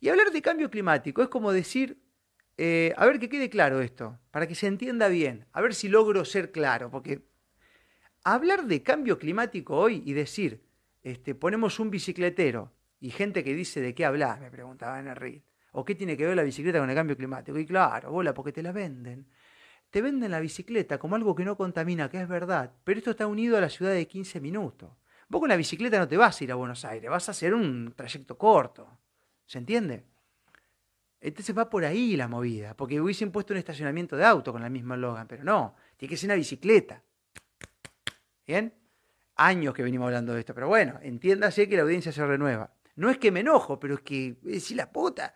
Y 0.00 0.08
hablar 0.08 0.30
de 0.32 0.42
cambio 0.42 0.68
climático 0.68 1.22
es 1.22 1.28
como 1.28 1.52
decir 1.52 1.98
eh, 2.56 2.94
a 2.96 3.06
ver 3.06 3.18
que 3.18 3.28
quede 3.28 3.50
claro 3.50 3.80
esto, 3.80 4.18
para 4.30 4.46
que 4.46 4.54
se 4.54 4.66
entienda 4.66 5.08
bien, 5.08 5.46
a 5.52 5.60
ver 5.60 5.74
si 5.74 5.88
logro 5.88 6.24
ser 6.24 6.52
claro, 6.52 6.90
porque 6.90 7.26
hablar 8.22 8.66
de 8.66 8.82
cambio 8.82 9.18
climático 9.18 9.76
hoy 9.76 10.02
y 10.04 10.12
decir, 10.12 10.64
este, 11.02 11.34
ponemos 11.34 11.80
un 11.80 11.90
bicicletero 11.90 12.72
y 13.00 13.10
gente 13.10 13.42
que 13.42 13.54
dice 13.54 13.80
de 13.80 13.94
qué 13.94 14.04
hablas, 14.04 14.40
me 14.40 14.50
preguntaba 14.50 15.00
en 15.00 15.08
el 15.08 15.16
río, 15.16 15.42
o 15.72 15.84
qué 15.84 15.94
tiene 15.94 16.16
que 16.16 16.26
ver 16.26 16.36
la 16.36 16.44
bicicleta 16.44 16.78
con 16.78 16.88
el 16.88 16.96
cambio 16.96 17.16
climático, 17.16 17.58
y 17.58 17.66
claro, 17.66 18.12
bola, 18.12 18.32
porque 18.32 18.52
te 18.52 18.62
la 18.62 18.72
venden. 18.72 19.26
Te 19.90 20.00
venden 20.02 20.30
la 20.30 20.40
bicicleta 20.40 20.98
como 20.98 21.14
algo 21.14 21.34
que 21.34 21.44
no 21.44 21.56
contamina, 21.56 22.08
que 22.08 22.20
es 22.20 22.28
verdad, 22.28 22.72
pero 22.84 22.98
esto 22.98 23.10
está 23.10 23.26
unido 23.26 23.56
a 23.56 23.60
la 23.60 23.68
ciudad 23.68 23.92
de 23.92 24.06
15 24.08 24.40
minutos. 24.40 24.90
Vos 25.28 25.40
con 25.40 25.48
la 25.48 25.56
bicicleta 25.56 25.98
no 25.98 26.08
te 26.08 26.16
vas 26.16 26.40
a 26.40 26.44
ir 26.44 26.52
a 26.52 26.54
Buenos 26.54 26.84
Aires, 26.84 27.10
vas 27.10 27.28
a 27.28 27.32
hacer 27.32 27.54
un 27.54 27.92
trayecto 27.96 28.38
corto. 28.38 28.88
¿Se 29.46 29.58
entiende? 29.58 30.04
Entonces 31.24 31.56
va 31.56 31.70
por 31.70 31.86
ahí 31.86 32.18
la 32.18 32.28
movida, 32.28 32.76
porque 32.76 33.00
hubiesen 33.00 33.32
puesto 33.32 33.54
un 33.54 33.58
estacionamiento 33.58 34.14
de 34.14 34.26
auto 34.26 34.52
con 34.52 34.60
la 34.60 34.68
misma 34.68 34.94
Logan, 34.94 35.26
pero 35.26 35.42
no, 35.42 35.74
tiene 35.96 36.10
que 36.10 36.18
ser 36.18 36.28
una 36.28 36.34
bicicleta. 36.34 37.02
¿Bien? 38.46 38.74
Años 39.36 39.72
que 39.72 39.82
venimos 39.82 40.04
hablando 40.04 40.34
de 40.34 40.40
esto, 40.40 40.54
pero 40.54 40.68
bueno, 40.68 40.98
entiéndase 41.00 41.66
que 41.66 41.76
la 41.76 41.82
audiencia 41.84 42.12
se 42.12 42.26
renueva. 42.26 42.74
No 42.96 43.08
es 43.08 43.16
que 43.16 43.30
me 43.30 43.40
enojo, 43.40 43.80
pero 43.80 43.94
es 43.94 44.00
que 44.02 44.36
es 44.44 44.70
la 44.72 44.92
puta. 44.92 45.34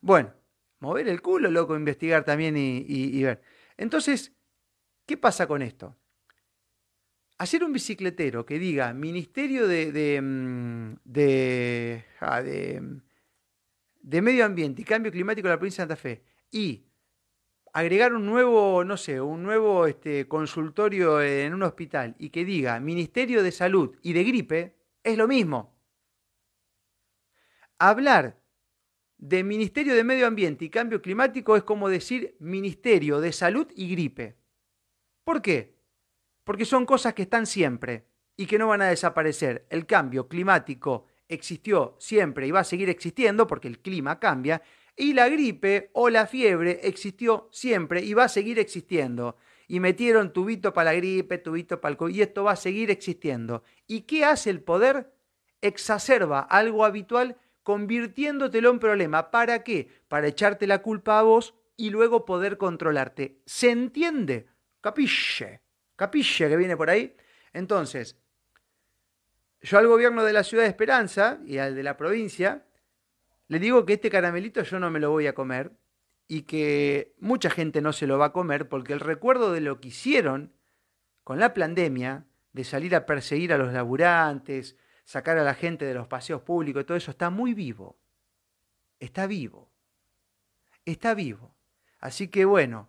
Bueno, 0.00 0.34
mover 0.80 1.06
el 1.06 1.22
culo, 1.22 1.52
loco, 1.52 1.76
investigar 1.76 2.24
también 2.24 2.56
y, 2.56 3.22
ver. 3.22 3.40
Entonces, 3.76 4.32
¿qué 5.06 5.16
pasa 5.16 5.46
con 5.46 5.62
esto? 5.62 5.96
Hacer 7.38 7.62
un 7.62 7.72
bicicletero 7.72 8.44
que 8.44 8.58
diga 8.58 8.92
Ministerio 8.92 9.68
de, 9.68 9.92
de, 9.92 10.20
mm, 10.20 10.96
de, 11.04 12.04
ah, 12.18 12.42
de 12.42 13.02
de 14.08 14.22
Medio 14.22 14.46
Ambiente 14.46 14.80
y 14.80 14.84
Cambio 14.86 15.12
Climático 15.12 15.48
de 15.48 15.54
la 15.54 15.58
provincia 15.58 15.84
de 15.84 15.88
Santa 15.90 16.00
Fe 16.00 16.22
y 16.50 16.86
agregar 17.74 18.14
un 18.14 18.24
nuevo, 18.24 18.82
no 18.82 18.96
sé, 18.96 19.20
un 19.20 19.42
nuevo 19.42 19.86
este, 19.86 20.26
consultorio 20.26 21.20
en 21.20 21.52
un 21.52 21.62
hospital 21.62 22.16
y 22.18 22.30
que 22.30 22.46
diga 22.46 22.80
Ministerio 22.80 23.42
de 23.42 23.52
Salud 23.52 23.94
y 24.00 24.14
de 24.14 24.24
Gripe, 24.24 24.78
es 25.04 25.18
lo 25.18 25.28
mismo. 25.28 25.78
Hablar 27.78 28.40
de 29.18 29.44
Ministerio 29.44 29.94
de 29.94 30.04
Medio 30.04 30.26
Ambiente 30.26 30.64
y 30.64 30.70
Cambio 30.70 31.02
Climático 31.02 31.54
es 31.54 31.62
como 31.62 31.90
decir 31.90 32.34
Ministerio 32.40 33.20
de 33.20 33.34
Salud 33.34 33.68
y 33.76 33.90
Gripe. 33.90 34.38
¿Por 35.22 35.42
qué? 35.42 35.76
Porque 36.44 36.64
son 36.64 36.86
cosas 36.86 37.12
que 37.12 37.22
están 37.22 37.44
siempre 37.44 38.06
y 38.38 38.46
que 38.46 38.56
no 38.56 38.68
van 38.68 38.80
a 38.80 38.88
desaparecer. 38.88 39.66
El 39.68 39.84
cambio 39.84 40.28
climático 40.28 41.04
existió 41.28 41.96
siempre 41.98 42.46
y 42.46 42.50
va 42.50 42.60
a 42.60 42.64
seguir 42.64 42.88
existiendo 42.88 43.46
porque 43.46 43.68
el 43.68 43.80
clima 43.80 44.18
cambia, 44.18 44.62
Y 45.00 45.12
la 45.12 45.28
gripe 45.28 45.90
o 45.92 46.10
la 46.10 46.26
fiebre 46.26 46.80
existió 46.82 47.48
siempre 47.52 48.02
y 48.02 48.14
va 48.14 48.24
a 48.24 48.28
seguir 48.28 48.58
existiendo. 48.58 49.36
Y 49.68 49.78
metieron 49.78 50.32
tubito 50.32 50.72
para 50.72 50.90
la 50.90 50.96
gripe, 50.96 51.38
tubito 51.38 51.80
para 51.80 51.92
el 51.92 51.96
COVID, 51.96 52.14
y 52.16 52.22
esto 52.22 52.42
va 52.42 52.52
a 52.52 52.56
seguir 52.56 52.90
existiendo. 52.90 53.62
¿Y 53.86 54.00
qué 54.02 54.24
hace 54.24 54.50
el 54.50 54.60
poder? 54.60 55.12
Exacerba 55.60 56.40
algo 56.40 56.84
habitual 56.84 57.36
convirtiéndotelo 57.62 58.70
en 58.70 58.78
problema. 58.78 59.30
¿Para 59.30 59.62
qué? 59.62 59.88
Para 60.08 60.26
echarte 60.26 60.66
la 60.66 60.80
culpa 60.80 61.18
a 61.18 61.22
vos 61.22 61.54
y 61.76 61.90
luego 61.90 62.24
poder 62.24 62.56
controlarte. 62.56 63.42
¿Se 63.44 63.70
entiende? 63.70 64.48
Capiche. 64.80 65.60
Capiche 65.94 66.48
que 66.48 66.56
viene 66.56 66.76
por 66.76 66.88
ahí. 66.90 67.14
Entonces, 67.52 68.16
yo 69.60 69.78
al 69.78 69.86
gobierno 69.86 70.24
de 70.24 70.32
la 70.32 70.44
ciudad 70.44 70.64
de 70.64 70.68
Esperanza 70.68 71.40
y 71.46 71.58
al 71.58 71.74
de 71.74 71.82
la 71.82 71.96
provincia, 71.96 72.64
le 73.48 73.58
digo 73.58 73.84
que 73.84 73.94
este 73.94 74.10
caramelito 74.10 74.62
yo 74.62 74.78
no 74.78 74.90
me 74.90 75.00
lo 75.00 75.10
voy 75.10 75.26
a 75.26 75.34
comer 75.34 75.72
y 76.28 76.42
que 76.42 77.14
mucha 77.18 77.50
gente 77.50 77.80
no 77.80 77.92
se 77.92 78.06
lo 78.06 78.18
va 78.18 78.26
a 78.26 78.32
comer 78.32 78.68
porque 78.68 78.92
el 78.92 79.00
recuerdo 79.00 79.52
de 79.52 79.62
lo 79.62 79.80
que 79.80 79.88
hicieron 79.88 80.52
con 81.24 81.40
la 81.40 81.54
pandemia, 81.54 82.26
de 82.52 82.64
salir 82.64 82.94
a 82.94 83.06
perseguir 83.06 83.52
a 83.52 83.58
los 83.58 83.72
laburantes, 83.72 84.76
sacar 85.04 85.38
a 85.38 85.44
la 85.44 85.54
gente 85.54 85.86
de 85.86 85.94
los 85.94 86.06
paseos 86.06 86.42
públicos, 86.42 86.84
todo 86.86 86.96
eso 86.96 87.10
está 87.10 87.30
muy 87.30 87.54
vivo. 87.54 87.98
Está 89.00 89.26
vivo. 89.26 89.70
Está 90.84 91.14
vivo. 91.14 91.54
Así 92.00 92.28
que 92.28 92.44
bueno, 92.44 92.88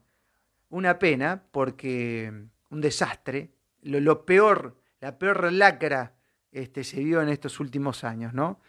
una 0.70 1.00
pena 1.00 1.44
porque 1.52 2.32
un 2.70 2.82
desastre, 2.82 3.52
lo, 3.82 4.00
lo 4.00 4.26
peor, 4.26 4.78
la 5.00 5.18
peor 5.18 5.52
lacra 5.52 6.14
este, 6.52 6.84
se 6.84 7.04
vio 7.04 7.22
en 7.22 7.30
estos 7.30 7.60
últimos 7.60 8.04
años, 8.04 8.34
¿no? 8.34 8.62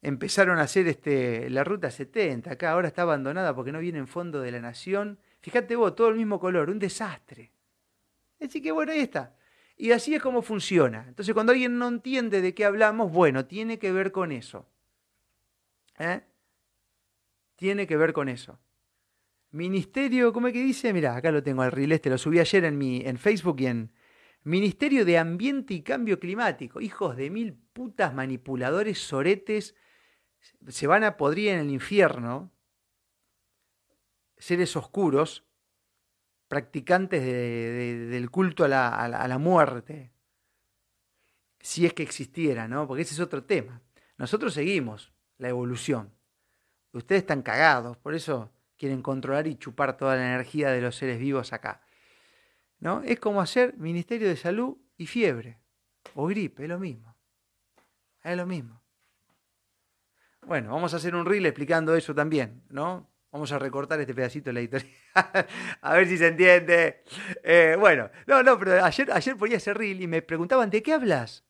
Empezaron 0.00 0.58
a 0.58 0.62
hacer 0.62 0.86
este, 0.86 1.50
la 1.50 1.64
ruta 1.64 1.90
70, 1.90 2.52
acá 2.52 2.70
ahora 2.70 2.88
está 2.88 3.02
abandonada 3.02 3.54
porque 3.54 3.72
no 3.72 3.80
viene 3.80 3.98
en 3.98 4.06
fondo 4.06 4.40
de 4.40 4.52
la 4.52 4.60
nación. 4.60 5.18
Fíjate 5.40 5.74
vos, 5.76 5.94
todo 5.94 6.08
el 6.08 6.16
mismo 6.16 6.38
color, 6.38 6.70
un 6.70 6.78
desastre. 6.78 7.52
Así 8.40 8.62
que 8.62 8.70
bueno, 8.70 8.92
ahí 8.92 9.00
está. 9.00 9.34
Y 9.76 9.92
así 9.92 10.14
es 10.14 10.22
como 10.22 10.42
funciona. 10.42 11.04
Entonces 11.08 11.34
cuando 11.34 11.52
alguien 11.52 11.78
no 11.78 11.88
entiende 11.88 12.40
de 12.40 12.54
qué 12.54 12.64
hablamos, 12.64 13.12
bueno, 13.12 13.46
tiene 13.46 13.78
que 13.78 13.92
ver 13.92 14.12
con 14.12 14.30
eso. 14.30 14.66
¿Eh? 15.98 16.20
Tiene 17.56 17.86
que 17.86 17.96
ver 17.96 18.12
con 18.12 18.28
eso. 18.28 18.58
Ministerio, 19.50 20.32
¿cómo 20.32 20.46
es 20.48 20.52
que 20.52 20.62
dice? 20.62 20.92
Mira, 20.92 21.16
acá 21.16 21.32
lo 21.32 21.42
tengo 21.42 21.62
al 21.62 21.72
reel 21.72 21.92
este, 21.92 22.10
lo 22.10 22.18
subí 22.18 22.38
ayer 22.38 22.64
en, 22.64 22.78
mi, 22.78 23.00
en 23.00 23.18
Facebook 23.18 23.60
y 23.60 23.66
en, 23.66 23.90
Ministerio 24.44 25.04
de 25.04 25.18
Ambiente 25.18 25.74
y 25.74 25.82
Cambio 25.82 26.18
Climático. 26.18 26.80
Hijos 26.80 27.16
de 27.16 27.30
mil 27.30 27.54
putas 27.54 28.14
manipuladores, 28.14 28.98
soretes, 28.98 29.74
se 30.66 30.86
van 30.86 31.04
a 31.04 31.16
podrir 31.16 31.48
en 31.48 31.60
el 31.60 31.70
infierno. 31.70 32.52
Seres 34.36 34.76
oscuros, 34.76 35.44
practicantes 36.46 37.22
del 37.22 38.30
culto 38.30 38.64
a 38.64 38.68
la, 38.68 38.88
a 38.88 39.28
la 39.28 39.38
muerte. 39.38 40.12
Si 41.60 41.84
es 41.84 41.92
que 41.92 42.04
existiera, 42.04 42.68
¿no? 42.68 42.86
Porque 42.86 43.02
ese 43.02 43.14
es 43.14 43.20
otro 43.20 43.44
tema. 43.44 43.82
Nosotros 44.16 44.54
seguimos 44.54 45.12
la 45.38 45.48
evolución. 45.48 46.14
Ustedes 46.92 47.22
están 47.22 47.42
cagados, 47.42 47.96
por 47.98 48.14
eso 48.14 48.52
quieren 48.76 49.02
controlar 49.02 49.46
y 49.46 49.56
chupar 49.56 49.96
toda 49.96 50.16
la 50.16 50.34
energía 50.34 50.70
de 50.70 50.80
los 50.80 50.96
seres 50.96 51.18
vivos 51.18 51.52
acá. 51.52 51.82
¿No? 52.80 53.02
Es 53.02 53.18
como 53.20 53.40
hacer 53.40 53.76
Ministerio 53.76 54.28
de 54.28 54.36
Salud 54.36 54.76
y 54.96 55.06
fiebre 55.06 55.58
o 56.14 56.26
gripe, 56.26 56.64
es 56.64 56.68
lo 56.68 56.78
mismo. 56.78 57.16
Es 58.22 58.36
lo 58.36 58.46
mismo. 58.46 58.82
Bueno, 60.42 60.72
vamos 60.72 60.94
a 60.94 60.96
hacer 60.96 61.14
un 61.14 61.26
reel 61.26 61.46
explicando 61.46 61.94
eso 61.94 62.14
también, 62.14 62.62
¿no? 62.70 63.10
Vamos 63.30 63.52
a 63.52 63.58
recortar 63.58 64.00
este 64.00 64.14
pedacito 64.14 64.48
de 64.48 64.54
la 64.54 64.60
editorial. 64.60 64.90
a 65.82 65.94
ver 65.94 66.08
si 66.08 66.16
se 66.16 66.28
entiende. 66.28 67.04
Eh, 67.42 67.76
bueno, 67.78 68.10
no, 68.26 68.42
no, 68.42 68.58
pero 68.58 68.82
ayer, 68.82 69.12
ayer 69.12 69.36
ponía 69.36 69.58
ese 69.58 69.74
reel 69.74 70.00
y 70.00 70.06
me 70.06 70.22
preguntaban, 70.22 70.70
¿de 70.70 70.82
qué 70.82 70.94
hablas? 70.94 71.44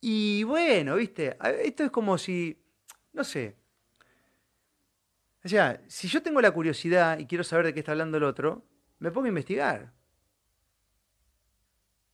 Y 0.00 0.44
bueno, 0.44 0.96
viste, 0.96 1.36
esto 1.62 1.84
es 1.84 1.90
como 1.90 2.18
si, 2.18 2.64
no 3.12 3.24
sé. 3.24 3.56
O 5.44 5.48
sea, 5.48 5.82
si 5.88 6.06
yo 6.06 6.22
tengo 6.22 6.40
la 6.40 6.52
curiosidad 6.52 7.18
y 7.18 7.26
quiero 7.26 7.42
saber 7.42 7.66
de 7.66 7.74
qué 7.74 7.80
está 7.80 7.92
hablando 7.92 8.18
el 8.18 8.24
otro, 8.24 8.64
me 8.98 9.10
pongo 9.10 9.26
a 9.26 9.28
investigar. 9.28 9.92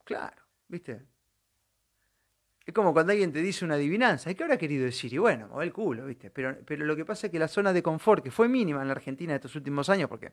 Claro, 0.09 0.43
¿viste? 0.69 1.07
Es 2.65 2.73
como 2.73 2.95
cuando 2.95 3.13
alguien 3.13 3.31
te 3.31 3.43
dice 3.43 3.67
una 3.67 3.75
adivinanza. 3.75 4.31
¿Y 4.31 4.35
qué 4.35 4.43
habrá 4.43 4.57
querido 4.57 4.87
decir? 4.87 5.13
Y 5.13 5.19
bueno, 5.19 5.49
mueve 5.49 5.67
el 5.67 5.73
culo, 5.75 6.07
¿viste? 6.07 6.31
Pero, 6.31 6.57
pero 6.65 6.87
lo 6.87 6.97
que 6.97 7.05
pasa 7.05 7.27
es 7.27 7.31
que 7.31 7.39
la 7.39 7.47
zona 7.47 7.75
de 7.75 7.83
confort, 7.83 8.25
que 8.25 8.31
fue 8.31 8.49
mínima 8.49 8.81
en 8.81 8.89
la 8.89 8.93
Argentina 8.93 9.35
estos 9.35 9.55
últimos 9.55 9.91
años, 9.91 10.09
porque 10.09 10.33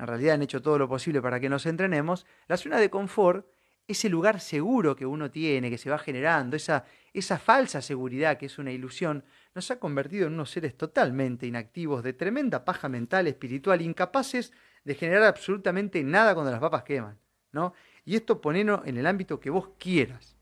en 0.00 0.06
realidad 0.08 0.34
han 0.34 0.42
hecho 0.42 0.60
todo 0.60 0.78
lo 0.78 0.88
posible 0.88 1.22
para 1.22 1.38
que 1.38 1.48
nos 1.48 1.64
entrenemos, 1.66 2.26
la 2.48 2.56
zona 2.56 2.80
de 2.80 2.90
confort, 2.90 3.46
ese 3.86 4.08
lugar 4.08 4.40
seguro 4.40 4.96
que 4.96 5.06
uno 5.06 5.30
tiene, 5.30 5.70
que 5.70 5.78
se 5.78 5.90
va 5.90 5.98
generando, 5.98 6.56
esa, 6.56 6.84
esa 7.12 7.38
falsa 7.38 7.80
seguridad 7.82 8.36
que 8.36 8.46
es 8.46 8.58
una 8.58 8.72
ilusión, 8.72 9.24
nos 9.54 9.70
ha 9.70 9.78
convertido 9.78 10.26
en 10.26 10.32
unos 10.32 10.50
seres 10.50 10.76
totalmente 10.76 11.46
inactivos, 11.46 12.02
de 12.02 12.14
tremenda 12.14 12.64
paja 12.64 12.88
mental, 12.88 13.28
espiritual, 13.28 13.80
incapaces 13.80 14.52
de 14.82 14.96
generar 14.96 15.22
absolutamente 15.22 16.02
nada 16.02 16.34
cuando 16.34 16.50
las 16.50 16.60
papas 16.60 16.82
queman, 16.82 17.16
¿no? 17.52 17.74
Y 18.04 18.16
esto 18.16 18.40
ponelo 18.40 18.82
en 18.84 18.96
el 18.98 19.06
ámbito 19.06 19.40
que 19.40 19.50
vos 19.50 19.70
quieras. 19.78 20.36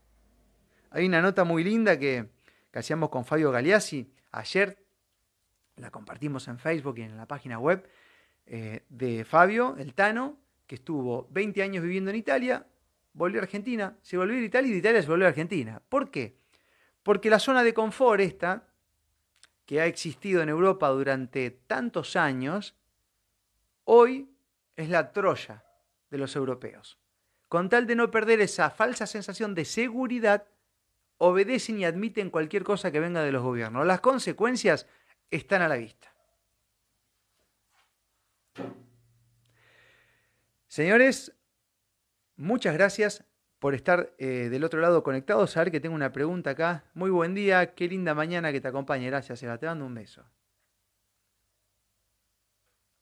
Hay 0.89 1.05
una 1.05 1.21
nota 1.21 1.43
muy 1.43 1.63
linda 1.63 1.97
que, 1.97 2.29
hacíamos 2.73 3.09
con 3.09 3.25
Fabio 3.25 3.51
Galeazzi 3.51 4.11
ayer, 4.31 4.77
la 5.77 5.89
compartimos 5.89 6.47
en 6.47 6.59
Facebook 6.59 6.97
y 6.97 7.03
en 7.03 7.17
la 7.17 7.27
página 7.27 7.57
web, 7.59 7.87
eh, 8.45 8.83
de 8.89 9.23
Fabio, 9.25 9.75
el 9.77 9.93
Tano, 9.93 10.37
que 10.67 10.75
estuvo 10.75 11.27
20 11.31 11.63
años 11.63 11.83
viviendo 11.83 12.09
en 12.11 12.17
Italia, 12.17 12.67
volvió 13.13 13.39
a 13.39 13.43
Argentina, 13.43 13.97
se 14.01 14.17
volvió 14.17 14.37
a 14.37 14.41
Italia 14.41 14.69
y 14.69 14.73
de 14.73 14.77
Italia 14.79 15.01
se 15.01 15.07
volvió 15.07 15.25
a 15.25 15.29
Argentina. 15.29 15.81
¿Por 15.87 16.11
qué? 16.11 16.37
Porque 17.01 17.29
la 17.29 17.39
zona 17.39 17.63
de 17.63 17.73
confort 17.73 18.21
esta, 18.21 18.67
que 19.65 19.79
ha 19.79 19.85
existido 19.85 20.41
en 20.41 20.49
Europa 20.49 20.89
durante 20.89 21.49
tantos 21.49 22.15
años, 22.15 22.75
hoy 23.85 24.29
es 24.75 24.89
la 24.89 25.11
Troya 25.11 25.63
de 26.09 26.17
los 26.17 26.35
europeos 26.35 27.02
con 27.53 27.69
tal 27.69 27.85
de 27.85 27.95
no 27.95 28.09
perder 28.09 28.41
esa 28.41 28.71
falsa 28.71 29.05
sensación 29.05 29.53
de 29.53 29.63
seguridad, 29.63 30.47
obedecen 31.19 31.77
y 31.77 31.85
admiten 31.85 32.31
cualquier 32.31 32.63
cosa 32.63 32.91
que 32.91 32.99
venga 32.99 33.21
de 33.21 33.31
los 33.31 33.43
gobiernos. 33.43 33.85
Las 33.85 34.01
consecuencias 34.01 34.87
están 35.29 35.61
a 35.61 35.67
la 35.67 35.75
vista. 35.75 36.11
Señores, 40.65 41.37
muchas 42.37 42.73
gracias 42.73 43.23
por 43.59 43.75
estar 43.75 44.15
eh, 44.17 44.49
del 44.49 44.63
otro 44.63 44.81
lado 44.81 45.03
conectados. 45.03 45.55
A 45.55 45.59
ver 45.59 45.69
que 45.71 45.79
tengo 45.79 45.93
una 45.93 46.11
pregunta 46.11 46.49
acá. 46.49 46.85
Muy 46.95 47.11
buen 47.11 47.35
día, 47.35 47.75
qué 47.75 47.87
linda 47.87 48.15
mañana 48.15 48.51
que 48.51 48.61
te 48.61 48.69
acompañe. 48.69 49.05
Gracias, 49.05 49.43
Eva. 49.43 49.59
Te 49.59 49.67
mando 49.67 49.85
un 49.85 49.93
beso. 49.93 50.25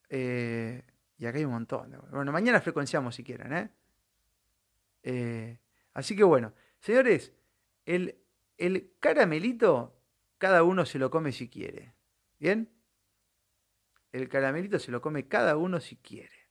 Eh, 0.10 0.84
y 1.18 1.26
acá 1.26 1.38
hay 1.38 1.46
un 1.46 1.54
montón. 1.54 1.98
Bueno, 2.12 2.34
mañana 2.34 2.60
frecuenciamos 2.60 3.16
si 3.16 3.24
quieren, 3.24 3.54
¿eh? 3.54 3.70
Eh, 5.04 5.60
así 5.94 6.16
que 6.16 6.24
bueno, 6.24 6.54
señores, 6.80 7.34
el, 7.86 8.22
el 8.58 8.94
caramelito 9.00 9.98
cada 10.38 10.64
uno 10.64 10.86
se 10.86 11.00
lo 11.00 11.12
come 11.12 11.32
si 11.32 11.50
quiere. 11.50 11.94
¿Bien? 12.40 12.70
El 14.12 14.28
caramelito 14.28 14.80
se 14.80 14.92
lo 14.92 15.02
come 15.02 15.28
cada 15.28 15.56
uno 15.56 15.80
si 15.80 15.98
quiere. 15.98 16.42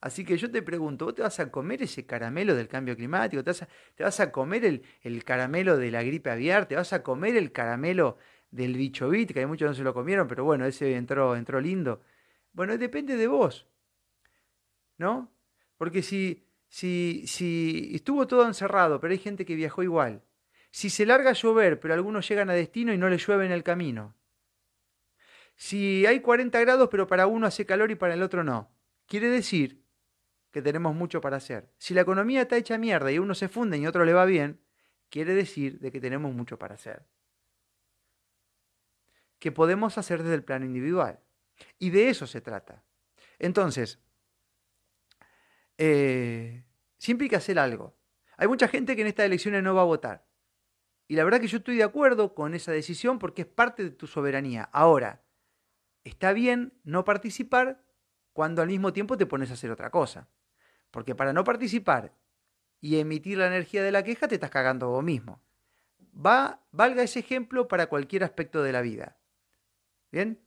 Así 0.00 0.24
que 0.24 0.36
yo 0.36 0.50
te 0.50 0.62
pregunto, 0.62 1.06
¿vos 1.06 1.14
te 1.14 1.22
vas 1.22 1.40
a 1.40 1.50
comer 1.50 1.82
ese 1.82 2.06
caramelo 2.06 2.54
del 2.54 2.68
cambio 2.68 2.94
climático? 2.94 3.42
¿Te 3.42 3.50
vas 4.04 4.20
a, 4.20 4.30
comer 4.30 4.64
el, 4.64 4.84
el, 5.00 5.24
caramelo 5.24 5.76
de 5.76 5.90
la 5.90 6.04
gripe 6.04 6.30
aviar? 6.30 6.66
¿Te 6.68 6.76
vas 6.76 6.92
a 6.92 7.02
comer 7.02 7.36
el 7.36 7.50
caramelo 7.50 8.16
del 8.50 8.74
bicho 8.76 9.08
bit? 9.08 9.32
Que 9.32 9.40
hay 9.40 9.46
muchos 9.46 9.68
no 9.68 9.74
se 9.74 9.82
lo 9.82 9.94
comieron, 9.94 10.28
pero 10.28 10.44
bueno, 10.44 10.66
ese 10.66 10.94
entró, 10.94 11.34
entró 11.34 11.60
lindo. 11.60 12.02
Bueno, 12.52 12.78
depende 12.78 13.16
de 13.16 13.26
vos. 13.26 13.66
¿No? 14.98 15.32
Porque 15.76 16.02
si, 16.02 16.47
si, 16.68 17.90
estuvo 17.94 18.26
todo 18.26 18.46
encerrado, 18.46 19.00
pero 19.00 19.12
hay 19.12 19.18
gente 19.18 19.44
que 19.44 19.54
viajó 19.54 19.82
igual. 19.82 20.22
Si 20.70 20.90
se 20.90 21.06
larga 21.06 21.30
a 21.30 21.34
llover, 21.34 21.80
pero 21.80 21.94
algunos 21.94 22.28
llegan 22.28 22.50
a 22.50 22.54
destino 22.54 22.92
y 22.92 22.98
no 22.98 23.08
les 23.08 23.26
llueve 23.26 23.46
en 23.46 23.52
el 23.52 23.62
camino. 23.62 24.14
Si 25.56 26.06
hay 26.06 26.20
40 26.20 26.60
grados, 26.60 26.88
pero 26.90 27.06
para 27.06 27.26
uno 27.26 27.46
hace 27.46 27.66
calor 27.66 27.90
y 27.90 27.96
para 27.96 28.14
el 28.14 28.22
otro 28.22 28.44
no. 28.44 28.70
Quiere 29.06 29.28
decir 29.28 29.82
que 30.50 30.62
tenemos 30.62 30.94
mucho 30.94 31.20
para 31.20 31.38
hacer. 31.38 31.72
Si 31.78 31.94
la 31.94 32.02
economía 32.02 32.42
está 32.42 32.56
hecha 32.56 32.78
mierda 32.78 33.10
y 33.10 33.18
uno 33.18 33.34
se 33.34 33.48
funde 33.48 33.78
y 33.78 33.86
otro 33.86 34.04
le 34.04 34.12
va 34.12 34.24
bien, 34.24 34.60
quiere 35.10 35.34
decir 35.34 35.80
de 35.80 35.90
que 35.90 36.00
tenemos 36.00 36.32
mucho 36.34 36.58
para 36.58 36.74
hacer. 36.74 37.06
Que 39.38 39.50
podemos 39.50 39.98
hacer 39.98 40.22
desde 40.22 40.34
el 40.34 40.44
plano 40.44 40.66
individual. 40.66 41.20
Y 41.78 41.90
de 41.90 42.10
eso 42.10 42.26
se 42.26 42.40
trata. 42.40 42.84
Entonces, 43.38 43.98
eh, 45.78 46.64
siempre 46.98 47.24
hay 47.24 47.30
que 47.30 47.36
hacer 47.36 47.58
algo. 47.58 47.96
Hay 48.36 48.48
mucha 48.48 48.68
gente 48.68 48.94
que 48.94 49.02
en 49.02 49.08
estas 49.08 49.26
elecciones 49.26 49.62
no 49.62 49.74
va 49.74 49.82
a 49.82 49.86
votar. 49.86 50.26
Y 51.06 51.16
la 51.16 51.24
verdad 51.24 51.40
que 51.40 51.48
yo 51.48 51.58
estoy 51.58 51.76
de 51.76 51.84
acuerdo 51.84 52.34
con 52.34 52.54
esa 52.54 52.70
decisión 52.70 53.18
porque 53.18 53.42
es 53.42 53.48
parte 53.48 53.82
de 53.82 53.90
tu 53.90 54.06
soberanía. 54.06 54.64
Ahora, 54.72 55.24
está 56.04 56.32
bien 56.32 56.78
no 56.84 57.04
participar 57.04 57.82
cuando 58.32 58.60
al 58.60 58.68
mismo 58.68 58.92
tiempo 58.92 59.16
te 59.16 59.26
pones 59.26 59.50
a 59.50 59.54
hacer 59.54 59.70
otra 59.70 59.90
cosa. 59.90 60.28
Porque 60.90 61.14
para 61.14 61.32
no 61.32 61.44
participar 61.44 62.14
y 62.80 62.98
emitir 62.98 63.38
la 63.38 63.46
energía 63.46 63.82
de 63.82 63.92
la 63.92 64.04
queja 64.04 64.28
te 64.28 64.34
estás 64.34 64.50
cagando 64.50 64.90
vos 64.90 65.02
mismo. 65.02 65.42
Va, 66.14 66.62
valga 66.72 67.02
ese 67.02 67.20
ejemplo 67.20 67.68
para 67.68 67.86
cualquier 67.86 68.24
aspecto 68.24 68.62
de 68.62 68.72
la 68.72 68.82
vida. 68.82 69.18
¿Bien? 70.10 70.40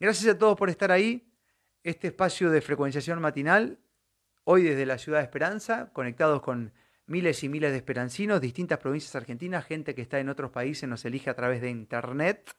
Gracias 0.00 0.34
a 0.34 0.38
todos 0.38 0.56
por 0.56 0.70
estar 0.70 0.92
ahí. 0.92 1.27
Este 1.84 2.08
espacio 2.08 2.50
de 2.50 2.60
frecuenciación 2.60 3.20
matinal, 3.20 3.78
hoy 4.44 4.64
desde 4.64 4.84
la 4.84 4.98
ciudad 4.98 5.18
de 5.18 5.24
Esperanza, 5.24 5.92
conectados 5.92 6.42
con 6.42 6.72
miles 7.06 7.44
y 7.44 7.48
miles 7.48 7.70
de 7.70 7.78
esperancinos, 7.78 8.40
distintas 8.40 8.78
provincias 8.78 9.14
argentinas, 9.14 9.64
gente 9.64 9.94
que 9.94 10.02
está 10.02 10.18
en 10.18 10.28
otros 10.28 10.50
países 10.50 10.88
nos 10.88 11.04
elige 11.04 11.30
a 11.30 11.34
través 11.34 11.60
de 11.60 11.70
internet, 11.70 12.50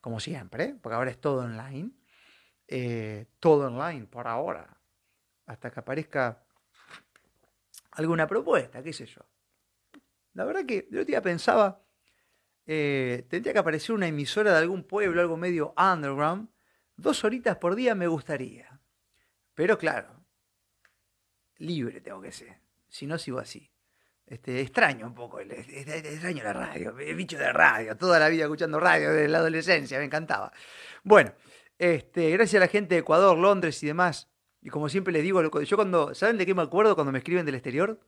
como 0.00 0.20
siempre, 0.20 0.76
porque 0.82 0.96
ahora 0.96 1.10
es 1.10 1.18
todo 1.18 1.40
online. 1.40 1.92
Eh, 2.70 3.24
todo 3.40 3.68
online 3.68 4.06
por 4.06 4.28
ahora, 4.28 4.78
hasta 5.46 5.70
que 5.70 5.80
aparezca 5.80 6.44
alguna 7.92 8.26
propuesta, 8.26 8.82
qué 8.82 8.92
sé 8.92 9.06
yo. 9.06 9.22
La 10.34 10.44
verdad 10.44 10.66
que 10.66 10.86
yo 10.90 11.02
día 11.06 11.22
pensaba, 11.22 11.82
eh, 12.66 13.26
tendría 13.30 13.54
que 13.54 13.58
aparecer 13.58 13.94
una 13.94 14.06
emisora 14.06 14.52
de 14.52 14.58
algún 14.58 14.84
pueblo, 14.84 15.22
algo 15.22 15.38
medio 15.38 15.72
underground, 15.78 16.50
dos 16.98 17.24
horitas 17.24 17.56
por 17.56 17.74
día 17.74 17.94
me 17.94 18.06
gustaría. 18.06 18.78
Pero 19.54 19.78
claro, 19.78 20.24
libre 21.56 22.00
tengo 22.00 22.20
que 22.20 22.32
ser, 22.32 22.60
si 22.88 23.06
no 23.06 23.16
sigo 23.16 23.38
así. 23.38 23.70
Este, 24.26 24.60
extraño 24.60 25.06
un 25.06 25.14
poco, 25.14 25.40
extraño 25.40 26.44
la 26.44 26.52
radio, 26.52 26.98
el 26.98 27.16
bicho 27.16 27.38
de 27.38 27.50
radio, 27.50 27.96
toda 27.96 28.18
la 28.18 28.28
vida 28.28 28.42
escuchando 28.44 28.78
radio 28.78 29.10
desde 29.10 29.28
la 29.28 29.38
adolescencia, 29.38 29.98
me 29.98 30.04
encantaba. 30.04 30.52
Bueno, 31.02 31.32
este, 31.78 32.30
gracias 32.32 32.60
a 32.60 32.66
la 32.66 32.70
gente 32.70 32.96
de 32.96 33.00
Ecuador, 33.00 33.38
Londres 33.38 33.82
y 33.82 33.86
demás. 33.86 34.28
Y 34.60 34.68
como 34.68 34.90
siempre 34.90 35.12
les 35.12 35.22
digo, 35.22 35.62
yo 35.62 35.76
cuando, 35.76 36.14
¿saben 36.14 36.36
de 36.36 36.44
qué 36.44 36.54
me 36.54 36.62
acuerdo 36.62 36.94
cuando 36.94 37.12
me 37.12 37.18
escriben 37.18 37.46
del 37.46 37.54
exterior? 37.54 38.00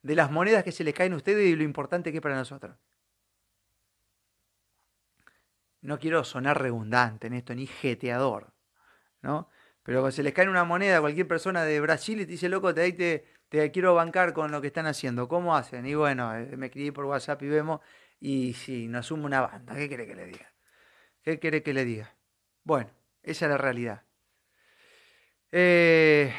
De 0.00 0.14
las 0.14 0.30
monedas 0.30 0.64
que 0.64 0.72
se 0.72 0.84
les 0.84 0.94
caen 0.94 1.12
a 1.12 1.16
ustedes 1.16 1.46
y 1.46 1.56
lo 1.56 1.64
importante 1.64 2.10
que 2.10 2.18
es 2.18 2.22
para 2.22 2.36
nosotros. 2.36 2.76
No 5.80 5.98
quiero 5.98 6.24
sonar 6.24 6.60
redundante 6.60 7.28
en 7.28 7.34
esto, 7.34 7.54
ni 7.54 7.66
jeteador, 7.66 8.52
¿no? 9.22 9.48
Pero 9.82 10.00
cuando 10.00 10.12
se 10.14 10.22
les 10.22 10.34
cae 10.34 10.48
una 10.48 10.64
moneda 10.64 10.98
a 10.98 11.00
cualquier 11.00 11.26
persona 11.26 11.64
de 11.64 11.80
Brasil 11.80 12.20
y 12.20 12.26
te 12.26 12.32
dice, 12.32 12.48
loco, 12.48 12.74
te, 12.74 12.92
te, 12.92 13.24
te 13.48 13.70
quiero 13.70 13.94
bancar 13.94 14.34
con 14.34 14.50
lo 14.50 14.60
que 14.60 14.66
están 14.66 14.86
haciendo, 14.86 15.28
¿cómo 15.28 15.56
hacen? 15.56 15.86
Y 15.86 15.94
bueno, 15.94 16.34
eh, 16.34 16.56
me 16.56 16.66
escribí 16.66 16.90
por 16.90 17.06
WhatsApp 17.06 17.42
y 17.42 17.48
vemos, 17.48 17.80
y 18.20 18.52
si 18.54 18.88
nos 18.88 19.06
suma 19.06 19.24
una 19.26 19.40
banda, 19.40 19.74
¿qué 19.74 19.88
quiere 19.88 20.06
que 20.06 20.14
le 20.14 20.26
diga? 20.26 20.52
¿Qué 21.22 21.38
quiere 21.38 21.62
que 21.62 21.72
le 21.72 21.84
diga? 21.84 22.14
Bueno, 22.64 22.90
esa 23.22 23.46
es 23.46 23.50
la 23.50 23.58
realidad. 23.58 24.02
Eh, 25.52 26.34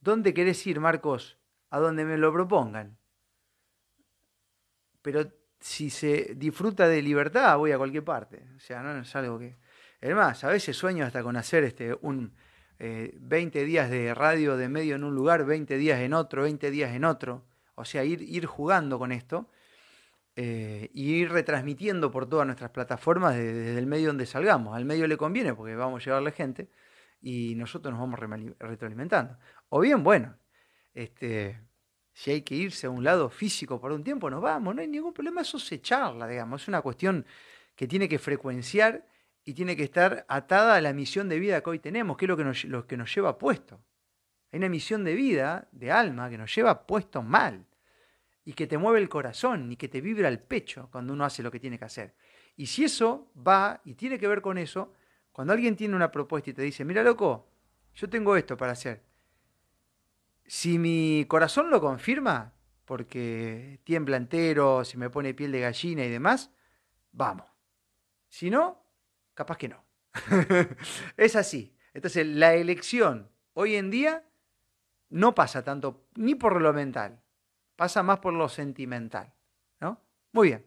¿Dónde 0.00 0.34
querés 0.34 0.64
ir, 0.66 0.78
Marcos? 0.78 1.38
A 1.70 1.78
donde 1.78 2.04
me 2.04 2.18
lo 2.18 2.32
propongan. 2.32 2.98
Pero 5.00 5.32
si 5.62 5.90
se 5.90 6.34
disfruta 6.36 6.88
de 6.88 7.00
libertad, 7.00 7.56
voy 7.56 7.72
a 7.72 7.78
cualquier 7.78 8.04
parte. 8.04 8.44
O 8.56 8.60
sea, 8.60 8.82
no 8.82 9.00
es 9.00 9.16
algo 9.16 9.38
que... 9.38 9.56
Es 10.00 10.14
más, 10.14 10.42
a 10.42 10.48
veces 10.48 10.76
sueño 10.76 11.04
hasta 11.04 11.22
con 11.22 11.36
hacer 11.36 11.62
este, 11.62 11.96
un 12.02 12.34
20 12.78 13.60
eh, 13.60 13.64
días 13.64 13.88
de 13.88 14.12
radio 14.12 14.56
de 14.56 14.68
medio 14.68 14.96
en 14.96 15.04
un 15.04 15.14
lugar, 15.14 15.44
20 15.44 15.76
días 15.76 16.00
en 16.00 16.14
otro, 16.14 16.42
20 16.42 16.70
días 16.72 16.92
en 16.94 17.04
otro. 17.04 17.44
O 17.76 17.84
sea, 17.84 18.02
ir, 18.02 18.22
ir 18.22 18.46
jugando 18.46 18.98
con 18.98 19.12
esto 19.12 19.48
eh, 20.34 20.90
y 20.92 21.12
ir 21.14 21.30
retransmitiendo 21.30 22.10
por 22.10 22.28
todas 22.28 22.46
nuestras 22.46 22.70
plataformas 22.70 23.36
desde, 23.36 23.78
el 23.78 23.86
medio 23.86 24.08
donde 24.08 24.26
salgamos. 24.26 24.74
Al 24.76 24.84
medio 24.84 25.06
le 25.06 25.16
conviene 25.16 25.54
porque 25.54 25.76
vamos 25.76 26.02
a 26.02 26.04
llevarle 26.04 26.32
gente 26.32 26.68
y 27.20 27.54
nosotros 27.54 27.92
nos 27.92 28.00
vamos 28.00 28.18
retroalimentando. 28.58 29.38
O 29.68 29.78
bien, 29.78 30.02
bueno, 30.02 30.36
este, 30.92 31.60
si 32.12 32.30
hay 32.30 32.42
que 32.42 32.54
irse 32.54 32.86
a 32.86 32.90
un 32.90 33.04
lado 33.04 33.30
físico 33.30 33.80
por 33.80 33.92
un 33.92 34.04
tiempo, 34.04 34.28
nos 34.30 34.42
vamos, 34.42 34.74
no 34.74 34.80
hay 34.80 34.88
ningún 34.88 35.12
problema, 35.12 35.40
eso 35.40 35.58
se 35.58 35.80
charla, 35.80 36.26
digamos, 36.26 36.62
es 36.62 36.68
una 36.68 36.82
cuestión 36.82 37.24
que 37.74 37.86
tiene 37.86 38.08
que 38.08 38.18
frecuenciar 38.18 39.06
y 39.44 39.54
tiene 39.54 39.76
que 39.76 39.84
estar 39.84 40.24
atada 40.28 40.76
a 40.76 40.80
la 40.80 40.92
misión 40.92 41.28
de 41.28 41.38
vida 41.38 41.62
que 41.62 41.70
hoy 41.70 41.78
tenemos, 41.78 42.16
que 42.16 42.26
es 42.26 42.28
lo 42.28 42.36
que 42.36 42.44
nos, 42.44 42.64
lo 42.64 42.86
que 42.86 42.96
nos 42.96 43.14
lleva 43.14 43.38
puesto. 43.38 43.82
Hay 44.52 44.58
una 44.58 44.68
misión 44.68 45.04
de 45.04 45.14
vida, 45.14 45.68
de 45.72 45.90
alma, 45.90 46.28
que 46.28 46.38
nos 46.38 46.54
lleva 46.54 46.86
puesto 46.86 47.22
mal 47.22 47.66
y 48.44 48.52
que 48.52 48.66
te 48.66 48.76
mueve 48.76 49.00
el 49.00 49.08
corazón 49.08 49.72
y 49.72 49.76
que 49.76 49.88
te 49.88 50.00
vibra 50.00 50.28
el 50.28 50.38
pecho 50.38 50.88
cuando 50.92 51.12
uno 51.12 51.24
hace 51.24 51.42
lo 51.42 51.50
que 51.50 51.58
tiene 51.58 51.78
que 51.78 51.86
hacer. 51.86 52.14
Y 52.56 52.66
si 52.66 52.84
eso 52.84 53.32
va 53.34 53.80
y 53.84 53.94
tiene 53.94 54.18
que 54.18 54.28
ver 54.28 54.42
con 54.42 54.58
eso, 54.58 54.92
cuando 55.32 55.54
alguien 55.54 55.74
tiene 55.74 55.96
una 55.96 56.10
propuesta 56.10 56.50
y 56.50 56.52
te 56.52 56.62
dice, 56.62 56.84
mira 56.84 57.02
loco, 57.02 57.48
yo 57.94 58.08
tengo 58.08 58.36
esto 58.36 58.56
para 58.56 58.72
hacer, 58.72 59.02
si 60.46 60.78
mi 60.78 61.24
corazón 61.28 61.70
lo 61.70 61.80
confirma, 61.80 62.54
porque 62.84 63.80
tiembla 63.84 64.16
entero, 64.16 64.84
si 64.84 64.96
me 64.98 65.10
pone 65.10 65.34
piel 65.34 65.52
de 65.52 65.60
gallina 65.60 66.04
y 66.04 66.10
demás, 66.10 66.50
vamos. 67.12 67.46
Si 68.28 68.50
no, 68.50 68.84
capaz 69.34 69.56
que 69.58 69.68
no. 69.68 69.84
es 71.16 71.36
así. 71.36 71.74
Entonces, 71.94 72.26
la 72.26 72.54
elección 72.54 73.30
hoy 73.54 73.76
en 73.76 73.90
día 73.90 74.24
no 75.10 75.34
pasa 75.34 75.62
tanto 75.62 76.06
ni 76.14 76.34
por 76.34 76.60
lo 76.60 76.72
mental, 76.72 77.22
pasa 77.76 78.02
más 78.02 78.18
por 78.18 78.32
lo 78.32 78.48
sentimental, 78.48 79.34
¿no? 79.80 80.00
Muy 80.32 80.48
bien. 80.48 80.66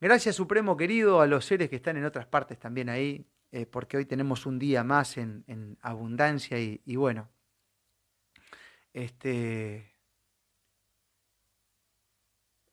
Gracias, 0.00 0.36
Supremo 0.36 0.76
querido, 0.76 1.20
a 1.20 1.26
los 1.26 1.44
seres 1.44 1.68
que 1.70 1.76
están 1.76 1.96
en 1.96 2.04
otras 2.04 2.26
partes 2.26 2.58
también 2.58 2.88
ahí, 2.88 3.26
eh, 3.50 3.66
porque 3.66 3.96
hoy 3.96 4.04
tenemos 4.04 4.46
un 4.46 4.58
día 4.58 4.84
más 4.84 5.16
en, 5.16 5.78
abundancia 5.80 6.58
y, 6.58 6.80
y, 6.84 6.96
bueno, 6.96 7.28
este, 8.96 9.94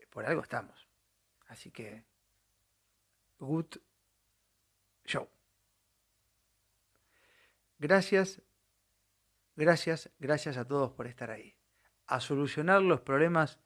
por 0.09 0.25
algo 0.25 0.41
estamos. 0.41 0.87
Así 1.47 1.69
que, 1.69 2.05
good 3.39 3.75
show. 5.03 5.27
Gracias, 7.77 8.41
gracias, 9.57 10.09
gracias 10.17 10.55
a 10.55 10.65
todos 10.65 10.93
por 10.93 11.07
estar 11.07 11.29
ahí 11.29 11.57
a 12.05 12.21
solucionar 12.21 12.81
los 12.81 13.01
problemas 13.01 13.59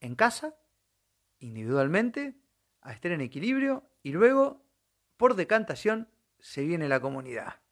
en 0.00 0.14
casa, 0.14 0.56
individualmente, 1.38 2.36
a 2.82 2.92
estar 2.92 3.10
en 3.10 3.20
equilibrio 3.20 3.90
y 4.02 4.12
luego, 4.12 4.64
por 5.16 5.34
decantación, 5.34 6.08
se 6.38 6.64
viene 6.64 6.88
la 6.88 7.00
comunidad, 7.00 7.62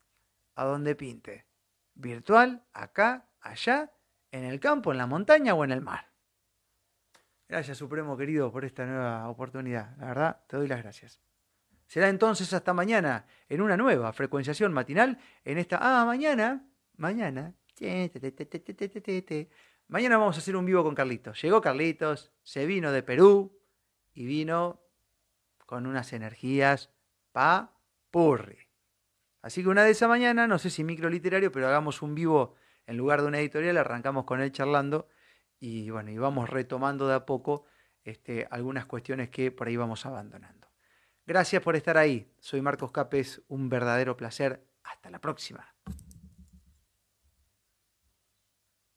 a 0.56 0.64
donde 0.64 0.96
pinte, 0.96 1.46
virtual, 1.94 2.64
acá, 2.72 3.28
allá, 3.44 3.92
en 4.32 4.44
el 4.44 4.58
campo, 4.58 4.90
en 4.90 4.98
la 4.98 5.06
montaña 5.06 5.54
o 5.54 5.64
en 5.64 5.70
el 5.70 5.80
mar. 5.80 6.10
Gracias, 7.48 7.78
Supremo 7.78 8.16
querido, 8.16 8.50
por 8.50 8.64
esta 8.64 8.84
nueva 8.84 9.28
oportunidad. 9.28 9.96
La 9.98 10.06
verdad, 10.06 10.40
te 10.48 10.56
doy 10.56 10.66
las 10.66 10.82
gracias. 10.82 11.20
Será 11.86 12.08
entonces 12.08 12.52
hasta 12.52 12.72
mañana 12.72 13.26
en 13.48 13.60
una 13.60 13.76
nueva 13.76 14.12
frecuenciación 14.12 14.72
matinal 14.72 15.18
en 15.44 15.58
esta... 15.58 15.78
Ah, 15.80 16.04
mañana, 16.04 16.66
mañana, 16.96 17.54
Mañana 19.86 20.16
vamos 20.16 20.36
a 20.36 20.38
hacer 20.38 20.56
un 20.56 20.64
vivo 20.64 20.82
con 20.82 20.94
Carlitos. 20.94 21.40
Llegó 21.42 21.60
Carlitos, 21.60 22.32
se 22.42 22.64
vino 22.66 22.90
de 22.90 23.02
Perú 23.02 23.60
y 24.14 24.24
vino 24.24 24.80
con 25.66 25.86
unas 25.86 26.12
energías 26.12 26.90
pa 27.32 27.78
purri. 28.10 28.58
Así 29.42 29.62
que 29.62 29.68
una 29.68 29.84
de 29.84 29.90
esa 29.90 30.08
mañana, 30.08 30.46
no 30.46 30.58
sé 30.58 30.70
si 30.70 30.82
micro 30.82 31.10
literario, 31.10 31.52
pero 31.52 31.68
hagamos 31.68 32.00
un 32.00 32.14
vivo 32.14 32.54
en 32.86 32.96
lugar 32.96 33.22
de 33.22 33.28
una 33.28 33.40
editorial, 33.40 33.76
arrancamos 33.76 34.24
con 34.24 34.40
él 34.40 34.52
charlando 34.52 35.08
y 35.58 35.90
bueno, 35.90 36.10
y 36.10 36.18
vamos 36.18 36.50
retomando 36.50 37.08
de 37.08 37.14
a 37.14 37.26
poco 37.26 37.64
este, 38.02 38.46
algunas 38.50 38.86
cuestiones 38.86 39.30
que 39.30 39.50
por 39.50 39.68
ahí 39.68 39.76
vamos 39.76 40.04
abandonando. 40.06 40.68
Gracias 41.26 41.62
por 41.62 41.74
estar 41.74 41.96
ahí. 41.96 42.30
Soy 42.38 42.60
Marcos 42.60 42.92
Capes, 42.92 43.42
un 43.48 43.68
verdadero 43.68 44.16
placer. 44.16 44.66
Hasta 44.82 45.08
la 45.08 45.20
próxima. 45.20 45.74